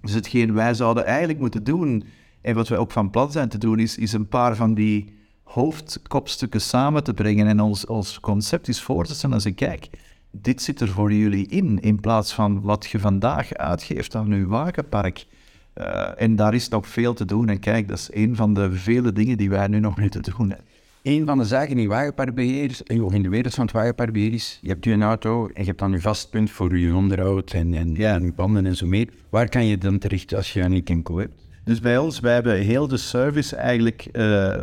Dus 0.00 0.12
hetgeen 0.12 0.54
wij 0.54 0.74
zouden 0.74 1.04
eigenlijk 1.04 1.38
moeten 1.38 1.64
doen, 1.64 2.04
en 2.40 2.54
wat 2.54 2.68
wij 2.68 2.78
ook 2.78 2.90
van 2.90 3.10
plan 3.10 3.32
zijn 3.32 3.48
te 3.48 3.58
doen, 3.58 3.78
is, 3.78 3.98
is 3.98 4.12
een 4.12 4.28
paar 4.28 4.56
van 4.56 4.74
die 4.74 5.12
hoofdkopstukken 5.42 6.60
samen 6.60 7.04
te 7.04 7.14
brengen 7.14 7.46
en 7.46 7.60
ons, 7.60 7.86
ons 7.86 8.20
concept 8.20 8.68
is 8.68 8.82
voor 8.82 9.04
te 9.06 9.14
stellen. 9.14 9.34
Als 9.34 9.46
ik 9.46 9.56
kijk, 9.56 9.90
dit 10.30 10.62
zit 10.62 10.80
er 10.80 10.88
voor 10.88 11.12
jullie 11.12 11.46
in, 11.46 11.80
in 11.80 12.00
plaats 12.00 12.32
van 12.32 12.60
wat 12.60 12.86
je 12.86 12.98
vandaag 12.98 13.54
uitgeeft 13.54 14.14
aan 14.14 14.32
uw 14.32 14.48
wagenpark. 14.48 15.26
Uh, 15.74 16.20
en 16.22 16.36
daar 16.36 16.54
is 16.54 16.68
nog 16.68 16.86
veel 16.86 17.14
te 17.14 17.24
doen. 17.24 17.48
En 17.48 17.58
kijk, 17.58 17.88
dat 17.88 17.98
is 17.98 18.08
een 18.12 18.36
van 18.36 18.54
de 18.54 18.72
vele 18.72 19.12
dingen 19.12 19.36
die 19.36 19.50
wij 19.50 19.66
nu 19.66 19.80
nog 19.80 19.98
moeten 19.98 20.22
doen. 20.22 20.54
Een 21.02 21.26
van 21.26 21.38
de 21.38 21.44
zaken 21.44 21.78
in 21.78 21.88
wagenparkbeheer, 21.88 22.80
in 22.86 23.22
de 23.22 23.28
wereld 23.28 23.54
van 23.54 23.64
het 23.64 23.74
wagenparkbeheer 23.74 24.32
is, 24.32 24.58
je 24.60 24.68
hebt 24.68 24.84
je 24.84 24.90
een 24.90 25.02
auto 25.02 25.46
en 25.46 25.60
je 25.60 25.66
hebt 25.66 25.78
dan 25.78 25.90
je 25.92 26.00
vastpunt 26.00 26.50
voor 26.50 26.78
je 26.78 26.94
onderhoud 26.94 27.52
en, 27.52 27.74
en, 27.74 27.94
ja, 27.94 28.14
en 28.14 28.24
je 28.24 28.32
banden 28.32 28.66
en 28.66 28.76
zo 28.76 28.86
meer. 28.86 29.08
Waar 29.28 29.48
kan 29.48 29.66
je 29.66 29.78
dan 29.78 29.98
terecht 29.98 30.34
als 30.34 30.52
je 30.52 30.60
een 30.60 30.72
Ikenco 30.72 31.18
hebt? 31.18 31.34
Dus 31.64 31.80
bij 31.80 31.98
ons, 31.98 32.20
wij 32.20 32.34
hebben 32.34 32.56
heel 32.56 32.88
de 32.88 32.96
service 32.96 33.56
eigenlijk 33.56 34.06
uh, 34.12 34.12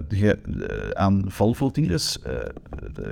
ge, 0.10 0.40
uh, 0.46 0.90
aan 0.90 1.24
Volvo-dealers 1.28 2.18
uh, 2.28 2.34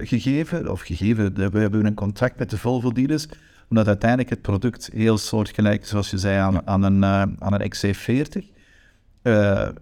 gegeven. 0.06 0.72
Of 0.72 0.82
gegeven, 0.82 1.52
we 1.52 1.60
hebben 1.60 1.86
een 1.86 1.94
contract 1.94 2.40
met 2.40 2.50
de 2.50 2.58
Volvo-dealers, 2.58 3.28
omdat 3.70 3.88
uiteindelijk 3.88 4.30
het 4.30 4.42
product 4.42 4.90
heel 4.94 5.18
soortgelijk 5.18 5.82
is, 5.82 5.90
zoals 5.90 6.10
je 6.10 6.18
zei, 6.18 6.38
aan, 6.38 6.68
aan 6.68 6.84
een, 6.84 7.06
aan 7.40 7.62
een 7.62 7.72
XC40. 7.76 8.57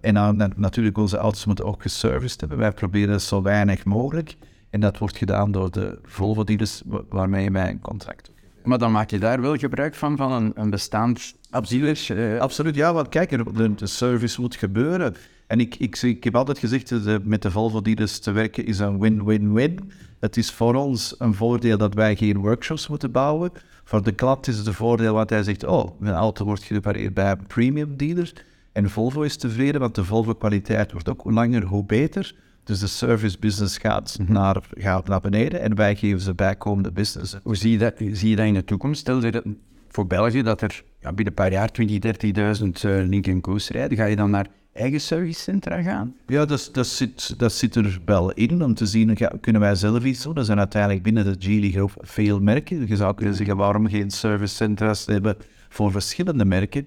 En 0.02 0.18
aan, 0.18 0.54
natuurlijk, 0.56 0.98
onze 0.98 1.18
auto's 1.18 1.46
moeten 1.46 1.66
ook 1.66 1.82
geserviced 1.82 2.40
hebben. 2.40 2.58
Wij 2.58 2.72
proberen 2.72 3.22
zo 3.22 3.42
weinig 3.42 3.86
mogelijk. 3.86 4.36
En 4.70 4.80
dat 4.80 4.98
wordt 4.98 5.18
gedaan 5.18 5.52
door 5.52 5.72
de 5.72 6.00
Volvo-dealers 6.04 6.82
waarmee 7.10 7.52
wij 7.52 7.70
een 7.70 7.82
contract 7.82 8.26
hebben. 8.26 8.44
Maar 8.64 8.78
dan 8.78 8.92
maak 8.92 9.10
je 9.10 9.20
daar 9.20 9.42
wel 9.42 9.56
gebruik 9.56 9.96
van, 9.96 10.18
van 10.18 10.32
een, 10.32 10.52
een 10.56 10.70
bestaand 10.70 11.36
Absoluut, 11.56 12.08
uh, 12.08 12.40
absoluut. 12.40 12.76
Ja, 12.76 12.94
want 12.94 13.10
kijk, 13.10 13.30
de, 13.30 13.76
de 13.76 13.88
service 13.88 14.42
moet 14.42 14.56
gebeuren. 14.56 15.16
En 15.48 15.60
ik, 15.60 15.76
ik, 15.76 16.02
ik 16.02 16.24
heb 16.24 16.36
altijd 16.36 16.60
gezegd, 16.60 16.90
de, 16.90 17.20
met 17.24 17.42
de 17.42 17.52
Volvo-dealers 17.52 18.20
te 18.20 18.32
werken 18.32 18.66
is 18.66 18.80
een 18.80 19.00
win-win-win. 19.00 19.92
Het 20.20 20.38
is 20.38 20.52
voor 20.52 20.76
ons 20.76 21.16
een 21.18 21.34
voordeel 21.34 21.78
dat 21.78 21.94
wij 21.94 22.16
geen 22.16 22.38
workshops 22.38 22.88
moeten 22.88 23.12
bouwen. 23.12 23.52
Voor 23.84 24.04
de 24.04 24.12
klant 24.12 24.48
is 24.48 24.58
het 24.58 24.68
een 24.68 24.74
voordeel 24.74 25.14
wat 25.14 25.30
hij 25.30 25.44
zegt, 25.44 25.66
oh, 25.66 26.00
mijn 26.00 26.16
auto 26.16 26.46
wordt 26.46 26.64
gerepareerd 26.64 27.14
bij 27.14 27.32
een 27.32 27.48
premium 27.48 27.98
dealer. 27.98 28.34
En 28.76 28.90
Volvo 28.90 29.22
is 29.22 29.38
tevreden, 29.38 29.82
want 29.82 29.96
de 29.96 30.04
Volvo-kwaliteit 30.04 30.92
wordt 30.92 31.10
ook 31.10 31.22
hoe 31.22 31.34
langer, 31.34 31.64
hoe 31.64 31.86
beter. 31.86 32.36
Dus 32.64 32.80
de 32.80 32.88
service 32.88 33.40
business 33.40 33.78
gaat, 33.78 34.18
mhm. 34.20 34.34
naar, 34.34 34.64
gaat 34.72 35.08
naar 35.08 35.22
beneden 35.22 35.62
en 35.62 35.76
wij 35.76 35.96
geven 35.96 36.20
ze 36.20 36.34
bijkomende 36.34 36.92
business. 36.92 37.38
Hoe 37.44 37.56
zie 37.56 37.72
je 37.72 37.78
dat, 37.78 37.94
zie 38.12 38.30
je 38.30 38.36
dat 38.36 38.46
in 38.46 38.54
de 38.54 38.64
toekomst? 38.64 39.00
Stel 39.00 39.20
dat 39.20 39.44
voor 39.88 40.08
België 40.08 40.42
dat 40.42 40.62
er 40.62 40.84
ja, 41.00 41.08
binnen 41.08 41.28
een 41.28 41.34
paar 41.34 41.52
jaar 41.52 41.72
20, 41.72 42.16
30.000 42.62 42.68
uh, 42.86 43.08
Link 43.08 43.42
Co's 43.42 43.70
rijden, 43.70 43.98
ga 43.98 44.06
je 44.06 44.16
dan 44.16 44.30
naar 44.30 44.48
eigen 44.74 45.02
servicecentra 45.02 45.82
gaan? 45.82 46.16
Ja, 46.28 46.46
dat, 46.46 46.70
dat, 46.72 46.88
zit, 46.88 47.40
dat 47.40 47.54
zit 47.54 47.76
er 47.76 48.00
wel 48.06 48.32
in 48.32 48.64
om 48.64 48.74
te 48.74 48.86
zien, 48.86 49.18
kunnen 49.42 49.62
wij 49.62 49.76
zelf 49.76 50.04
iets 50.04 50.24
doen? 50.24 50.38
Er 50.38 50.46
zijn 50.46 50.60
uiteindelijk 50.60 51.04
binnen 51.04 51.24
de 51.24 51.36
Geely 51.40 51.72
Groep 51.72 51.92
veel 51.98 52.40
merken. 52.40 52.88
Je 52.88 52.96
zou 52.96 53.16
kunnen 53.16 53.36
zeggen, 53.36 53.58
waarom 53.58 53.90
geen 53.90 54.12
servicecentra's 54.12 55.06
hebben 55.06 55.38
voor 55.70 55.92
verschillende 55.92 56.46
merken? 56.46 56.86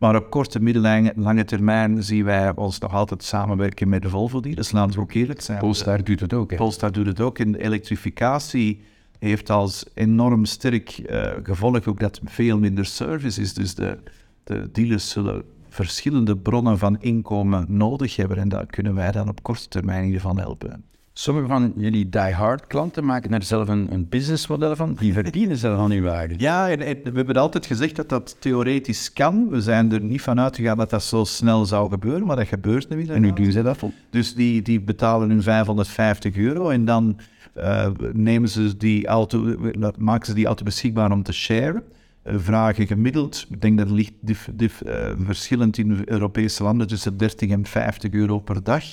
Maar 0.00 0.16
op 0.16 0.30
korte, 0.30 0.60
middellange 0.60 1.12
lange 1.16 1.44
termijn 1.44 2.02
zien 2.02 2.24
wij 2.24 2.52
ons 2.54 2.78
nog 2.78 2.92
altijd 2.92 3.22
samenwerken 3.22 3.88
met 3.88 4.02
de 4.02 4.08
Volvo-dealers. 4.08 4.72
Laten 4.72 4.94
we 4.94 5.00
ook 5.00 5.12
eerlijk 5.12 5.40
zijn. 5.40 5.58
Polestar 5.58 6.04
doet 6.04 6.20
het 6.20 6.32
ook. 6.32 6.50
Hè? 6.50 6.56
Polestar 6.56 6.92
doet 6.92 7.06
het 7.06 7.20
ook. 7.20 7.38
In 7.38 7.52
de 7.52 7.62
elektrificatie 7.62 8.80
heeft 9.18 9.50
als 9.50 9.84
enorm 9.94 10.44
sterk 10.44 10.98
uh, 10.98 11.30
gevolg 11.42 11.86
ook 11.86 12.00
dat 12.00 12.20
veel 12.24 12.58
minder 12.58 12.84
service 12.84 13.40
is. 13.40 13.54
Dus 13.54 13.74
de, 13.74 13.98
de 14.44 14.68
dealers 14.72 15.10
zullen 15.10 15.44
verschillende 15.68 16.36
bronnen 16.36 16.78
van 16.78 17.00
inkomen 17.00 17.64
nodig 17.68 18.16
hebben 18.16 18.36
en 18.36 18.48
daar 18.48 18.66
kunnen 18.66 18.94
wij 18.94 19.12
dan 19.12 19.28
op 19.28 19.42
korte 19.42 19.68
termijn 19.68 19.98
in 19.98 20.06
ieder 20.06 20.20
geval 20.20 20.36
helpen. 20.36 20.84
Sommige 21.20 21.46
van 21.46 21.72
jullie 21.76 22.08
die-hard 22.08 22.66
klanten 22.66 23.04
maken 23.04 23.30
daar 23.30 23.42
zelf 23.42 23.68
een, 23.68 23.92
een 23.92 24.08
businessmodel 24.08 24.76
van. 24.76 24.96
Die 24.98 25.12
verdienen 25.12 25.56
zelf 25.56 25.78
aan 25.78 25.90
uw 25.90 26.02
waarde. 26.02 26.34
Ja, 26.38 26.70
en, 26.70 26.78
we 26.78 27.10
hebben 27.12 27.36
altijd 27.36 27.66
gezegd 27.66 27.96
dat 27.96 28.08
dat 28.08 28.36
theoretisch 28.38 29.12
kan. 29.12 29.48
We 29.48 29.60
zijn 29.60 29.92
er 29.92 30.00
niet 30.00 30.22
van 30.22 30.40
uitgegaan 30.40 30.76
dat 30.76 30.90
dat 30.90 31.02
zo 31.02 31.24
snel 31.24 31.64
zou 31.66 31.90
gebeuren, 31.90 32.26
maar 32.26 32.36
dat 32.36 32.46
gebeurt 32.46 32.88
nu 32.88 32.96
weer. 32.96 33.10
En 33.10 33.24
hoe 33.24 33.32
doen 33.32 33.52
ze 33.52 33.62
dat? 33.62 33.78
Dus 34.10 34.34
die, 34.34 34.62
die 34.62 34.80
betalen 34.80 35.28
hun 35.28 35.42
550 35.42 36.36
euro 36.36 36.68
en 36.70 36.84
dan 36.84 37.18
uh, 37.56 37.86
nemen 38.12 38.48
ze 38.48 38.76
die 38.76 39.06
auto, 39.06 39.56
maken 39.98 40.26
ze 40.26 40.34
die 40.34 40.46
auto 40.46 40.64
beschikbaar 40.64 41.12
om 41.12 41.22
te 41.22 41.32
sharen. 41.32 41.82
Uh, 42.24 42.34
vragen 42.38 42.86
gemiddeld, 42.86 43.46
ik 43.50 43.60
denk 43.60 43.78
dat 43.78 43.86
het 43.86 43.96
ligt 43.96 44.12
dif, 44.20 44.48
dif, 44.52 44.82
uh, 44.86 44.92
verschillend 45.24 45.78
in 45.78 46.02
Europese 46.04 46.62
landen 46.62 46.86
tussen 46.86 47.16
30 47.16 47.50
en 47.50 47.66
50 47.66 48.12
euro 48.12 48.38
per 48.38 48.62
dag. 48.62 48.84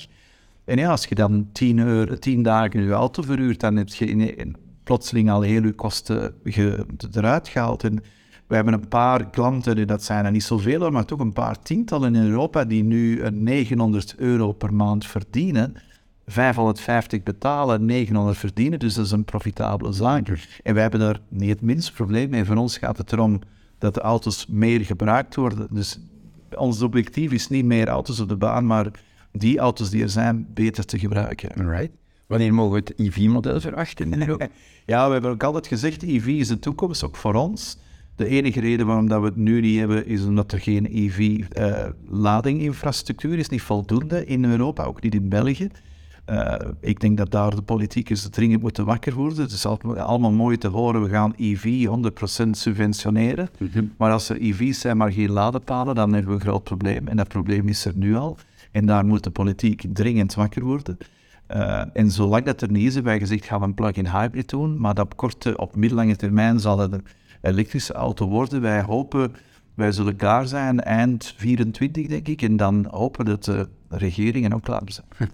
En 0.68 0.78
ja, 0.78 0.90
als 0.90 1.04
je 1.04 1.14
dan 1.14 1.48
10, 1.52 1.78
euro, 1.78 2.14
10 2.14 2.42
dagen 2.42 2.82
je 2.82 2.92
auto 2.92 3.22
verhuurt, 3.22 3.60
dan 3.60 3.76
heb 3.76 3.88
je 3.88 4.04
in, 4.06 4.38
in, 4.38 4.56
plotseling 4.84 5.30
al 5.30 5.40
heel 5.40 5.62
je 5.62 5.72
kosten 5.72 6.34
eruit 7.12 7.48
gehaald. 7.48 7.84
En 7.84 8.02
we 8.46 8.54
hebben 8.54 8.72
een 8.72 8.88
paar 8.88 9.30
klanten, 9.30 9.86
dat 9.86 10.02
zijn 10.02 10.24
er 10.24 10.30
niet 10.30 10.42
zoveel, 10.42 10.90
maar 10.90 11.04
toch 11.04 11.18
een 11.18 11.32
paar 11.32 11.62
tientallen 11.62 12.14
in 12.14 12.22
Europa, 12.22 12.64
die 12.64 12.84
nu 12.84 13.30
900 13.30 14.14
euro 14.16 14.52
per 14.52 14.74
maand 14.74 15.06
verdienen 15.06 15.76
550 16.26 17.22
betalen, 17.22 17.84
900 17.84 18.36
verdienen, 18.36 18.78
dus 18.78 18.94
dat 18.94 19.04
is 19.04 19.10
een 19.10 19.24
profitabele 19.24 19.92
zaak. 19.92 20.60
En 20.62 20.74
wij 20.74 20.82
hebben 20.82 21.00
daar 21.00 21.20
niet 21.28 21.48
het 21.48 21.60
minste 21.60 21.92
probleem 21.92 22.30
mee. 22.30 22.44
Voor 22.44 22.56
ons 22.56 22.78
gaat 22.78 22.98
het 22.98 23.12
erom 23.12 23.38
dat 23.78 23.94
de 23.94 24.00
auto's 24.00 24.46
meer 24.46 24.84
gebruikt 24.84 25.34
worden. 25.34 25.68
Dus 25.70 26.00
ons 26.56 26.82
objectief 26.82 27.32
is 27.32 27.48
niet 27.48 27.64
meer 27.64 27.88
auto's 27.88 28.20
op 28.20 28.28
de 28.28 28.36
baan, 28.36 28.66
maar 28.66 28.90
die 29.32 29.58
auto's 29.58 29.90
die 29.90 30.02
er 30.02 30.08
zijn, 30.08 30.46
beter 30.54 30.84
te 30.84 30.98
gebruiken. 30.98 31.70
Right. 31.70 31.90
Wanneer 32.26 32.54
mogen 32.54 32.72
we 32.72 32.78
het 32.78 32.94
EV-model 32.96 33.60
verwachten? 33.60 34.10
ja, 34.86 35.06
we 35.06 35.12
hebben 35.12 35.30
ook 35.30 35.42
altijd 35.42 35.66
gezegd, 35.66 36.02
EV 36.02 36.26
is 36.26 36.48
de 36.48 36.58
toekomst, 36.58 37.04
ook 37.04 37.16
voor 37.16 37.34
ons. 37.34 37.78
De 38.16 38.26
enige 38.26 38.60
reden 38.60 38.86
waarom 38.86 39.08
dat 39.08 39.20
we 39.20 39.26
het 39.26 39.36
nu 39.36 39.60
niet 39.60 39.78
hebben, 39.78 40.06
is 40.06 40.24
omdat 40.24 40.52
er 40.52 40.60
geen 40.60 40.86
EV-ladinginfrastructuur 40.90 43.32
uh, 43.32 43.38
is, 43.38 43.48
niet 43.48 43.62
voldoende 43.62 44.24
in 44.24 44.44
Europa, 44.44 44.84
ook 44.84 45.02
niet 45.02 45.14
in 45.14 45.28
België. 45.28 45.70
Uh, 46.30 46.54
ik 46.80 47.00
denk 47.00 47.16
dat 47.16 47.30
daar 47.30 47.54
de 47.54 47.62
politiekers 47.62 48.28
dringend 48.28 48.62
moeten 48.62 48.84
wakker 48.84 49.14
worden. 49.14 49.42
Het 49.42 49.52
is 49.52 49.66
allemaal 49.66 50.32
mooi 50.32 50.58
te 50.58 50.68
horen, 50.68 51.02
we 51.02 51.08
gaan 51.08 51.34
EV 51.36 51.88
100% 52.46 52.50
subventioneren. 52.50 53.48
Mhm. 53.58 53.84
Maar 53.96 54.12
als 54.12 54.28
er 54.28 54.40
EV's 54.40 54.80
zijn, 54.80 54.96
maar 54.96 55.12
geen 55.12 55.30
ladepalen, 55.30 55.94
dan 55.94 56.12
hebben 56.12 56.30
we 56.30 56.38
een 56.38 56.46
groot 56.46 56.64
probleem. 56.64 57.08
En 57.08 57.16
dat 57.16 57.28
probleem 57.28 57.68
is 57.68 57.84
er 57.84 57.92
nu 57.96 58.16
al. 58.16 58.36
En 58.78 58.86
daar 58.86 59.06
moet 59.06 59.24
de 59.24 59.30
politiek 59.30 59.84
dringend 59.92 60.34
wakker 60.34 60.64
worden. 60.64 60.98
Uh, 61.50 61.82
en 61.92 62.10
zolang 62.10 62.44
dat 62.44 62.60
er 62.60 62.70
niet 62.70 62.86
is, 62.86 62.94
hebben 62.94 63.12
wij 63.12 63.20
gezegd, 63.20 63.44
gaan 63.44 63.60
we 63.60 63.66
een 63.66 63.74
plug-in 63.74 64.06
hybrid 64.06 64.48
doen. 64.48 64.80
Maar 64.80 65.00
op 65.00 65.16
korte, 65.16 65.56
op 65.56 65.76
middellange 65.76 66.16
termijn 66.16 66.60
zal 66.60 66.78
het 66.78 66.92
een 66.92 67.04
elektrische 67.42 67.92
auto 67.92 68.28
worden. 68.28 68.60
Wij 68.60 68.82
hopen, 68.82 69.34
wij 69.74 69.92
zullen 69.92 70.16
klaar 70.16 70.46
zijn 70.46 70.80
eind 70.80 71.34
24, 71.36 72.06
denk 72.06 72.28
ik. 72.28 72.42
En 72.42 72.56
dan 72.56 72.86
hopen 72.90 73.24
dat 73.24 73.44
de 73.44 73.68
regeringen 73.88 74.54
ook 74.54 74.62
klaar 74.62 74.82
zijn. 74.84 75.06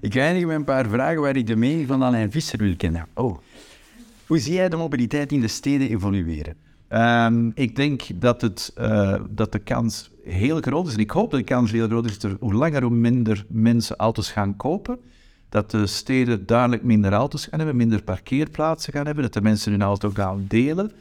Ik 0.00 0.16
eindig 0.16 0.46
met 0.46 0.56
een 0.56 0.64
paar 0.64 0.88
vragen 0.88 1.20
waar 1.20 1.36
ik 1.36 1.46
de 1.46 1.56
mening 1.56 1.86
van 1.86 2.02
Alain 2.02 2.30
Visser 2.30 2.58
wil 2.58 2.76
kennen. 2.76 3.06
Oh. 3.14 3.38
Hoe 4.26 4.38
zie 4.38 4.54
jij 4.54 4.68
de 4.68 4.76
mobiliteit 4.76 5.32
in 5.32 5.40
de 5.40 5.48
steden 5.48 5.88
evolueren? 5.88 6.56
Um, 6.92 7.52
ik 7.54 7.76
denk 7.76 8.02
dat, 8.14 8.40
het, 8.40 8.72
uh, 8.78 9.14
dat 9.30 9.52
de 9.52 9.58
kans 9.58 10.10
heel 10.24 10.60
groot 10.60 10.86
is. 10.86 10.94
En 10.94 11.00
ik 11.00 11.10
hoop 11.10 11.30
dat 11.30 11.40
de 11.40 11.46
kans 11.46 11.70
heel 11.70 11.86
groot 11.86 12.04
is 12.04 12.18
dat 12.18 12.30
er 12.30 12.36
hoe 12.40 12.54
langer 12.54 12.82
hoe 12.82 12.90
minder 12.90 13.44
mensen 13.48 13.96
auto's 13.96 14.30
gaan 14.30 14.56
kopen. 14.56 14.98
Dat 15.48 15.70
de 15.70 15.86
steden 15.86 16.46
duidelijk 16.46 16.82
minder 16.82 17.12
auto's 17.12 17.46
gaan 17.46 17.58
hebben, 17.58 17.76
minder 17.76 18.02
parkeerplaatsen 18.02 18.92
gaan 18.92 19.06
hebben. 19.06 19.24
Dat 19.24 19.32
de 19.32 19.40
mensen 19.40 19.72
hun 19.72 19.82
auto 19.82 20.10
gaan 20.10 20.44
delen. 20.48 20.92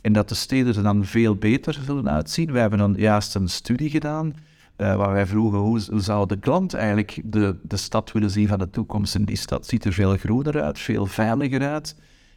En 0.00 0.12
dat 0.12 0.28
de 0.28 0.34
steden 0.34 0.76
er 0.76 0.82
dan 0.82 1.04
veel 1.04 1.34
beter 1.36 1.74
zullen 1.84 2.10
uitzien. 2.10 2.52
We 2.52 2.58
hebben 2.58 2.78
dan 2.78 2.94
juist 2.96 3.34
een 3.34 3.48
studie 3.48 3.90
gedaan 3.90 4.34
uh, 4.76 4.96
waar 4.96 5.12
wij 5.12 5.26
vroegen 5.26 5.58
hoe, 5.58 5.80
hoe, 5.90 6.00
zou 6.00 6.26
de 6.26 6.38
klant 6.38 6.74
eigenlijk 6.74 7.20
de, 7.24 7.56
de 7.62 7.76
stad 7.76 8.12
willen 8.12 8.30
zien 8.30 8.48
van 8.48 8.58
de 8.58 8.70
toekomst. 8.70 9.14
En 9.14 9.24
die 9.24 9.36
stad 9.36 9.66
ziet 9.66 9.84
er 9.84 9.92
veel 9.92 10.16
groener 10.16 10.62
uit, 10.62 10.78
veel 10.78 11.06
veiliger 11.06 11.68
uit 11.68 11.96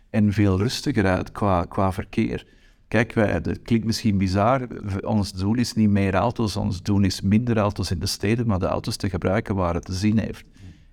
en 0.09 0.33
veel 0.33 0.57
rustiger 0.57 1.05
uit 1.05 1.31
qua, 1.31 1.65
qua 1.65 1.91
verkeer. 1.91 2.45
Kijk, 2.89 3.13
wij, 3.13 3.41
dat 3.41 3.61
klinkt 3.61 3.85
misschien 3.85 4.17
bizar. 4.17 4.67
Ons 5.01 5.31
doel 5.31 5.55
is 5.55 5.73
niet 5.73 5.89
meer 5.89 6.13
auto's, 6.13 6.55
ons 6.55 6.81
doel 6.81 7.03
is 7.03 7.21
minder 7.21 7.57
auto's 7.57 7.91
in 7.91 7.99
de 7.99 8.05
steden, 8.05 8.47
maar 8.47 8.59
de 8.59 8.65
auto's 8.65 8.95
te 8.95 9.09
gebruiken 9.09 9.55
waar 9.55 9.73
het 9.73 9.85
te 9.85 9.93
zin 9.93 10.17
heeft. 10.17 10.43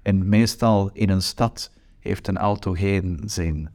En 0.03 0.29
meestal 0.29 0.91
in 0.93 1.09
een 1.09 1.23
stad 1.23 1.71
heeft 1.99 2.29
een 2.29 2.37
auto 2.37 2.73
geen 2.73 3.21
zin. 3.25 3.69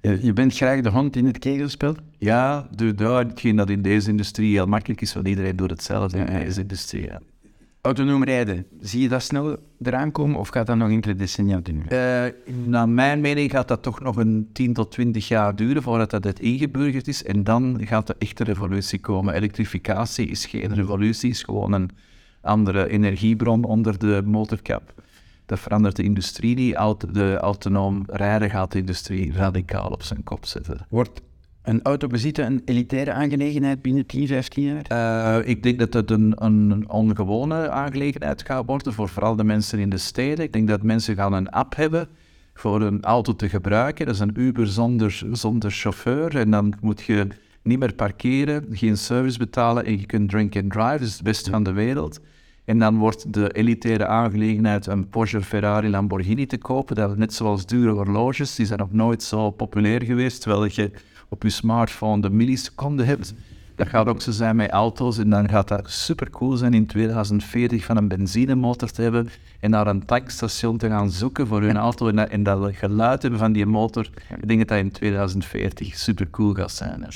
Je 0.00 0.32
bent 0.32 0.56
graag 0.56 0.80
de 0.80 0.90
hond 0.90 1.16
in 1.16 1.26
het 1.26 1.38
kegelspel? 1.38 1.94
Ja, 2.18 2.68
de, 2.74 2.94
de, 2.94 3.04
hetgeen 3.04 3.56
dat 3.56 3.70
in 3.70 3.82
deze 3.82 4.10
industrie 4.10 4.52
heel 4.52 4.66
makkelijk 4.66 5.00
is, 5.00 5.14
want 5.14 5.28
iedereen 5.28 5.56
doet 5.56 5.70
hetzelfde 5.70 6.18
in 6.18 6.26
deze 6.26 6.60
industrie. 6.60 7.02
Ja. 7.02 7.20
Autonoom 7.82 8.24
rijden, 8.24 8.66
zie 8.80 9.02
je 9.02 9.08
dat 9.08 9.22
snel 9.22 9.56
eraan 9.82 10.12
komen 10.12 10.38
of 10.38 10.48
gaat 10.48 10.66
dat 10.66 10.76
nog 10.76 10.90
enkele 10.90 11.14
decennia 11.14 11.60
duren? 11.60 11.92
Uh, 11.92 12.54
naar 12.66 12.88
mijn 12.88 13.20
mening 13.20 13.50
gaat 13.50 13.68
dat 13.68 13.82
toch 13.82 14.00
nog 14.00 14.16
een 14.16 14.48
10 14.52 14.72
tot 14.72 14.90
20 14.90 15.28
jaar 15.28 15.56
duren 15.56 15.82
voordat 15.82 16.10
dat 16.10 16.24
het 16.24 16.40
ingeburgerd 16.40 17.08
is. 17.08 17.24
En 17.24 17.44
dan 17.44 17.80
gaat 17.84 18.06
de 18.06 18.14
echte 18.18 18.44
revolutie 18.44 18.98
komen. 18.98 19.34
Elektrificatie 19.34 20.28
is 20.28 20.46
geen 20.46 20.74
revolutie, 20.74 21.30
is 21.30 21.42
gewoon 21.42 21.72
een 21.72 21.90
andere 22.40 22.88
energiebron 22.88 23.64
onder 23.64 23.98
de 23.98 24.22
motorkap. 24.24 24.94
Dat 25.46 25.60
verandert 25.60 25.96
de 25.96 26.02
industrie 26.02 26.54
niet. 26.54 26.76
De 27.12 27.36
autonoom 27.36 28.04
rijden 28.06 28.50
gaat 28.50 28.72
de 28.72 28.78
industrie 28.78 29.32
radicaal 29.32 29.90
op 29.90 30.02
zijn 30.02 30.24
kop 30.24 30.46
zetten. 30.46 30.86
Wordt 30.88 31.20
een 31.62 31.82
auto 31.82 32.06
bezitten 32.06 32.46
een 32.46 32.62
elitaire 32.64 33.12
aangelegenheid 33.12 33.82
binnen 33.82 34.06
10, 34.06 34.26
15 34.26 34.64
jaar? 34.64 35.38
Uh, 35.42 35.48
ik 35.48 35.62
denk 35.62 35.78
dat 35.78 35.92
het 35.92 36.10
een, 36.10 36.32
een, 36.36 36.90
ongewone 36.90 37.70
aangelegenheid 37.70 38.42
gaat 38.42 38.66
worden 38.66 38.92
voor 38.92 39.08
vooral 39.08 39.36
de 39.36 39.44
mensen 39.44 39.78
in 39.78 39.90
de 39.90 39.98
steden. 39.98 40.44
Ik 40.44 40.52
denk 40.52 40.68
dat 40.68 40.82
mensen 40.82 41.14
gaan 41.14 41.32
een 41.32 41.50
app 41.50 41.76
hebben 41.76 42.08
voor 42.54 42.82
een 42.82 43.02
auto 43.02 43.36
te 43.36 43.48
gebruiken. 43.48 44.06
Dat 44.06 44.14
is 44.14 44.20
een 44.20 44.40
Uber 44.40 44.66
zonder, 44.66 45.22
zonder 45.32 45.70
chauffeur 45.70 46.36
en 46.36 46.50
dan 46.50 46.74
moet 46.80 47.02
je 47.02 47.26
niet 47.62 47.78
meer 47.78 47.94
parkeren, 47.94 48.66
geen 48.70 48.96
service 48.96 49.38
betalen 49.38 49.84
en 49.84 49.98
je 49.98 50.06
kunt 50.06 50.30
drink 50.30 50.56
and 50.56 50.70
drive. 50.70 50.98
Dat 50.98 51.00
is 51.00 51.12
het 51.12 51.22
beste 51.22 51.50
van 51.50 51.62
de 51.62 51.72
wereld. 51.72 52.20
En 52.64 52.78
dan 52.78 52.96
wordt 52.96 53.32
de 53.32 53.52
elitaire 53.52 54.06
aangelegenheid 54.06 54.86
een 54.86 55.08
Porsche, 55.08 55.42
Ferrari, 55.42 55.88
Lamborghini 55.88 56.46
te 56.46 56.58
kopen. 56.58 56.96
Dat 56.96 57.16
net 57.16 57.34
zoals 57.34 57.66
dure 57.66 57.92
horloges, 57.92 58.54
die 58.54 58.66
zijn 58.66 58.78
nog 58.78 58.92
nooit 58.92 59.22
zo 59.22 59.50
populair 59.50 60.04
geweest, 60.04 60.40
terwijl 60.40 60.64
je 60.64 60.90
op 61.30 61.42
je 61.42 61.50
smartphone 61.50 62.22
de 62.22 62.30
milliseconden 62.30 63.06
hebt. 63.06 63.34
Dat 63.74 63.88
gaat 63.88 64.06
ook 64.06 64.22
zo 64.22 64.30
zijn 64.30 64.56
met 64.56 64.70
auto's 64.70 65.18
en 65.18 65.30
dan 65.30 65.48
gaat 65.48 65.68
dat 65.68 65.90
super 65.90 66.30
cool 66.30 66.56
zijn 66.56 66.74
in 66.74 66.86
2040 66.86 67.84
van 67.84 67.96
een 67.96 68.08
benzinemotor 68.08 68.90
te 68.90 69.02
hebben 69.02 69.28
en 69.60 69.70
naar 69.70 69.86
een 69.86 70.04
tankstation 70.04 70.78
te 70.78 70.88
gaan 70.88 71.10
zoeken 71.10 71.46
voor 71.46 71.62
hun 71.62 71.76
auto 71.76 72.08
en 72.08 72.16
dat, 72.16 72.28
en 72.28 72.42
dat 72.42 72.74
geluid 72.74 73.22
hebben 73.22 73.40
van 73.40 73.52
die 73.52 73.66
motor. 73.66 74.10
Ik 74.40 74.48
denk 74.48 74.58
dat 74.58 74.68
dat 74.68 74.78
in 74.78 74.90
2040 74.90 75.96
super 75.96 76.30
cool 76.30 76.54
gaat 76.54 76.72
zijn. 76.72 77.06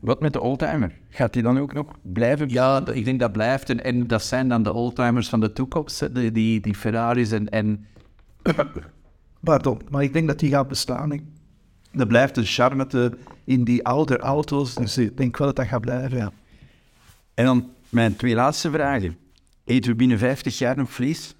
Wat 0.00 0.20
met 0.20 0.32
de 0.32 0.40
oldtimer? 0.40 0.92
Gaat 1.08 1.32
die 1.32 1.42
dan 1.42 1.58
ook 1.58 1.72
nog 1.72 1.86
blijven? 2.02 2.48
Ja, 2.48 2.86
ik 2.86 3.04
denk 3.04 3.20
dat 3.20 3.32
blijft. 3.32 3.70
En, 3.70 3.84
en 3.84 4.06
dat 4.06 4.22
zijn 4.22 4.48
dan 4.48 4.62
de 4.62 4.72
oldtimers 4.72 5.28
van 5.28 5.40
de 5.40 5.52
toekomst, 5.52 6.14
die, 6.14 6.32
die, 6.32 6.60
die 6.60 6.74
Ferraris 6.74 7.30
en, 7.32 7.48
en... 7.48 7.86
Pardon, 9.40 9.80
maar 9.90 10.02
ik 10.02 10.12
denk 10.12 10.26
dat 10.26 10.38
die 10.38 10.50
gaat 10.50 10.68
bestaan. 10.68 11.20
Er 11.90 12.06
blijft 12.06 12.36
een 12.36 12.44
charme 12.44 12.86
te, 12.86 13.12
in 13.44 13.64
die 13.64 13.84
oude 13.84 14.18
auto's, 14.18 14.74
dus 14.74 14.98
ik 14.98 15.16
denk 15.16 15.36
wel 15.36 15.46
dat 15.46 15.56
dat 15.56 15.66
gaat 15.66 15.80
blijven, 15.80 16.18
ja. 16.18 16.32
En 17.34 17.44
dan 17.44 17.70
mijn 17.88 18.16
twee 18.16 18.34
laatste 18.34 18.70
vragen. 18.70 19.16
Eten 19.64 19.90
we 19.90 19.96
binnen 19.96 20.18
50 20.18 20.58
jaar 20.58 20.76
nog 20.76 20.90
vlees? 20.90 21.34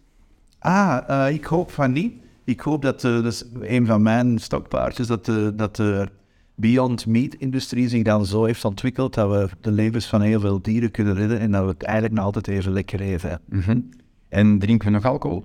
Ah, 0.59 1.09
uh, 1.11 1.35
ik 1.35 1.45
hoop 1.45 1.71
van 1.71 1.93
niet. 1.93 2.13
Ik 2.45 2.61
hoop 2.61 2.83
dat, 2.83 3.05
uh, 3.05 3.15
dat 3.15 3.33
is 3.33 3.45
een 3.61 3.87
van 3.87 4.03
mijn 4.03 4.39
stokpaardjes, 4.39 5.07
dat, 5.07 5.29
uh, 5.29 5.49
dat 5.55 5.77
de 5.77 6.09
Beyond 6.55 7.07
Meat-industrie 7.07 7.89
zich 7.89 8.03
dan 8.03 8.27
zo 8.27 8.45
heeft 8.45 8.65
ontwikkeld 8.65 9.15
dat 9.15 9.31
we 9.31 9.49
de 9.61 9.71
levens 9.71 10.07
van 10.07 10.21
heel 10.21 10.41
veel 10.41 10.63
dieren 10.63 10.91
kunnen 10.91 11.15
redden 11.15 11.39
en 11.39 11.51
dat 11.51 11.63
we 11.63 11.69
het 11.69 11.83
eigenlijk 11.83 12.15
nog 12.15 12.25
altijd 12.25 12.49
even 12.49 12.73
lekker 12.73 13.01
eten. 13.01 13.41
Mm 13.49 13.61
-hmm. 13.61 13.89
En 14.29 14.59
drinken 14.59 14.87
we 14.87 14.95
nog 14.95 15.05
alcohol? 15.05 15.45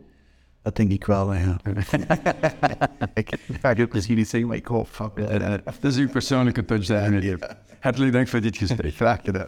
Dat 0.64 0.76
denk 0.76 0.92
ik 0.92 1.06
wel, 1.06 1.34
ja. 1.34 1.60
ik 3.14 3.38
ga 3.62 3.70
je 3.70 3.88
misschien 3.92 4.16
niet 4.16 4.30
zeggen, 4.30 4.50
maar 4.50 4.58
ik 4.58 4.66
hoop 4.66 4.88
van... 4.88 5.12
Dat 5.64 5.92
is 5.92 5.98
uw 5.98 6.10
persoonlijke 6.10 6.66
touchdown. 6.66 7.40
Hartelijk 7.80 8.12
dank 8.12 8.28
voor 8.28 8.42
dit 8.42 8.58
gesprek. 8.58 8.96
Graag 8.96 9.20
gedaan. 9.24 9.48